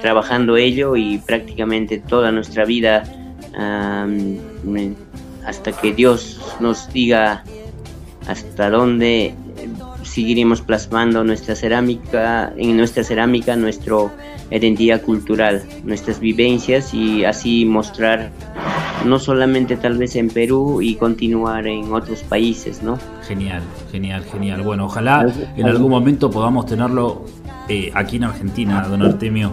trabajando 0.00 0.56
ello 0.56 0.96
y 0.96 1.18
prácticamente 1.18 1.98
toda 1.98 2.30
nuestra 2.30 2.64
vida 2.64 3.04
hasta 5.46 5.72
que 5.72 5.92
Dios 5.92 6.40
nos 6.60 6.92
diga 6.92 7.44
hasta 8.26 8.70
dónde 8.70 9.34
seguiremos 10.02 10.60
plasmando 10.60 11.24
nuestra 11.24 11.54
cerámica, 11.54 12.52
en 12.56 12.76
nuestra 12.76 13.02
cerámica, 13.04 13.56
nuestra 13.56 13.96
identidad 14.50 15.02
cultural, 15.02 15.62
nuestras 15.84 16.20
vivencias 16.20 16.94
y 16.94 17.24
así 17.24 17.64
mostrar 17.64 18.30
no 19.04 19.18
solamente 19.18 19.76
tal 19.76 19.98
vez 19.98 20.16
en 20.16 20.28
Perú 20.28 20.80
y 20.82 20.96
continuar 20.96 21.66
en 21.66 21.92
otros 21.92 22.22
países, 22.22 22.82
¿no? 22.82 22.98
Genial, 23.26 23.62
genial, 23.92 24.24
genial. 24.24 24.62
Bueno, 24.62 24.86
ojalá 24.86 25.26
en 25.56 25.66
algún 25.66 25.90
momento 25.90 26.30
podamos 26.30 26.66
tenerlo 26.66 27.24
eh, 27.68 27.90
aquí 27.94 28.16
en 28.16 28.24
Argentina, 28.24 28.86
don 28.88 29.02
Artemio. 29.02 29.52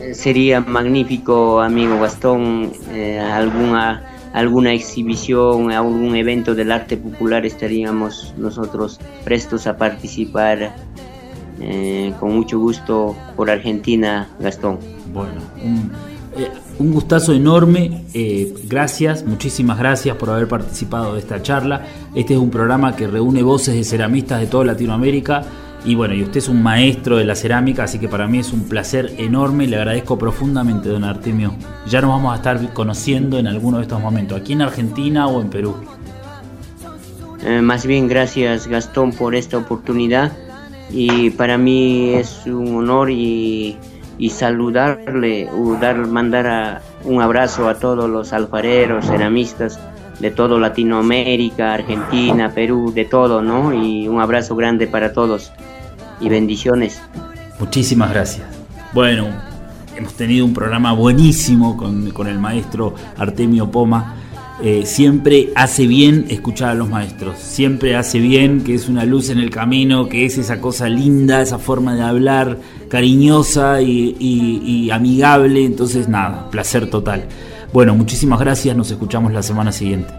Eh, 0.00 0.14
sería 0.14 0.60
magnífico, 0.60 1.60
amigo 1.60 2.00
Gastón, 2.00 2.72
eh, 2.90 3.18
alguna 3.20 4.04
alguna 4.32 4.72
exhibición, 4.72 5.72
algún 5.72 6.16
evento 6.16 6.54
del 6.54 6.72
arte 6.72 6.96
popular 6.96 7.44
estaríamos 7.44 8.32
nosotros 8.38 8.98
prestos 9.24 9.66
a 9.66 9.76
participar 9.76 10.74
con 12.18 12.34
mucho 12.34 12.58
gusto 12.58 13.14
por 13.36 13.48
Argentina, 13.48 14.28
Gastón. 14.40 14.80
Bueno, 15.12 15.34
un, 15.62 15.92
un 16.78 16.92
gustazo 16.92 17.32
enorme, 17.32 18.04
eh, 18.14 18.54
gracias, 18.64 19.24
muchísimas 19.24 19.78
gracias 19.78 20.16
por 20.16 20.30
haber 20.30 20.48
participado 20.48 21.14
de 21.14 21.20
esta 21.20 21.42
charla. 21.42 21.86
Este 22.14 22.34
es 22.34 22.40
un 22.40 22.50
programa 22.50 22.96
que 22.96 23.06
reúne 23.06 23.42
voces 23.42 23.74
de 23.74 23.84
ceramistas 23.84 24.40
de 24.40 24.46
toda 24.46 24.64
Latinoamérica 24.64 25.42
y 25.84 25.94
bueno, 25.94 26.14
y 26.14 26.22
usted 26.22 26.38
es 26.38 26.48
un 26.48 26.62
maestro 26.62 27.16
de 27.16 27.24
la 27.24 27.34
cerámica, 27.34 27.84
así 27.84 27.98
que 27.98 28.08
para 28.08 28.26
mí 28.26 28.38
es 28.38 28.52
un 28.52 28.64
placer 28.64 29.14
enorme, 29.18 29.66
le 29.66 29.76
agradezco 29.76 30.18
profundamente, 30.18 30.88
don 30.88 31.04
Artemio. 31.04 31.54
Ya 31.88 32.00
nos 32.00 32.10
vamos 32.10 32.32
a 32.32 32.36
estar 32.36 32.72
conociendo 32.72 33.38
en 33.38 33.46
alguno 33.46 33.78
de 33.78 33.84
estos 33.84 34.00
momentos, 34.00 34.40
aquí 34.40 34.52
en 34.52 34.62
Argentina 34.62 35.26
o 35.26 35.40
en 35.40 35.50
Perú. 35.50 35.74
Eh, 37.44 37.60
más 37.60 37.84
bien 37.84 38.06
gracias 38.06 38.68
Gastón 38.68 39.10
por 39.12 39.34
esta 39.34 39.58
oportunidad 39.58 40.30
y 40.90 41.30
para 41.30 41.58
mí 41.58 42.10
es 42.10 42.46
un 42.46 42.76
honor 42.76 43.10
y, 43.10 43.76
saludarle, 44.30 45.48
dar, 45.80 46.06
mandar 46.06 46.82
un 47.04 47.22
abrazo 47.22 47.68
a 47.68 47.74
todos 47.74 48.08
los 48.08 48.32
alfareros, 48.32 49.06
ceramistas 49.06 49.78
de 50.20 50.30
todo 50.30 50.58
Latinoamérica, 50.58 51.74
Argentina, 51.74 52.52
Perú, 52.54 52.92
de 52.94 53.04
todo, 53.04 53.42
¿no? 53.42 53.72
Y 53.72 54.06
un 54.08 54.20
abrazo 54.20 54.54
grande 54.54 54.86
para 54.86 55.12
todos 55.12 55.52
y 56.20 56.28
bendiciones. 56.28 57.00
Muchísimas 57.58 58.10
gracias. 58.10 58.46
Bueno, 58.92 59.28
hemos 59.96 60.14
tenido 60.14 60.44
un 60.44 60.54
programa 60.54 60.92
buenísimo 60.92 61.76
con, 61.76 62.10
con 62.10 62.28
el 62.28 62.38
maestro 62.38 62.94
Artemio 63.16 63.70
Poma 63.70 64.16
eh, 64.64 64.86
siempre 64.86 65.50
hace 65.56 65.88
bien 65.88 66.26
escuchar 66.28 66.68
a 66.70 66.74
los 66.74 66.88
maestros, 66.88 67.36
siempre 67.36 67.96
hace 67.96 68.20
bien 68.20 68.62
que 68.62 68.74
es 68.74 68.88
una 68.88 69.04
luz 69.04 69.28
en 69.30 69.38
el 69.38 69.50
camino, 69.50 70.08
que 70.08 70.24
es 70.24 70.38
esa 70.38 70.60
cosa 70.60 70.88
linda, 70.88 71.42
esa 71.42 71.58
forma 71.58 71.96
de 71.96 72.02
hablar 72.02 72.58
cariñosa 72.92 73.80
y 73.80 74.90
amigable, 74.90 75.64
entonces 75.64 76.10
nada, 76.10 76.50
placer 76.50 76.90
total. 76.90 77.24
Bueno, 77.72 77.94
muchísimas 77.94 78.38
gracias, 78.38 78.76
nos 78.76 78.90
escuchamos 78.90 79.32
la 79.32 79.42
semana 79.42 79.72
siguiente. 79.72 80.12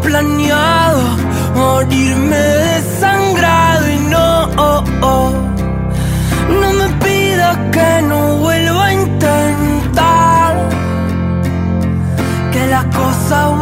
planeado 0.00 1.02
morirme 1.54 2.36
desangrado 2.36 3.90
y 3.90 3.98
no, 4.12 4.44
oh, 4.56 4.84
oh. 5.02 5.32
no 6.60 6.72
me 6.72 6.88
pidas 7.04 7.58
que 7.70 8.02
no 8.02 8.36
vuelva 8.36 8.86
a 8.86 8.92
intentar 8.92 10.68
que 12.52 12.66
las 12.66 12.84
cosas 12.86 13.58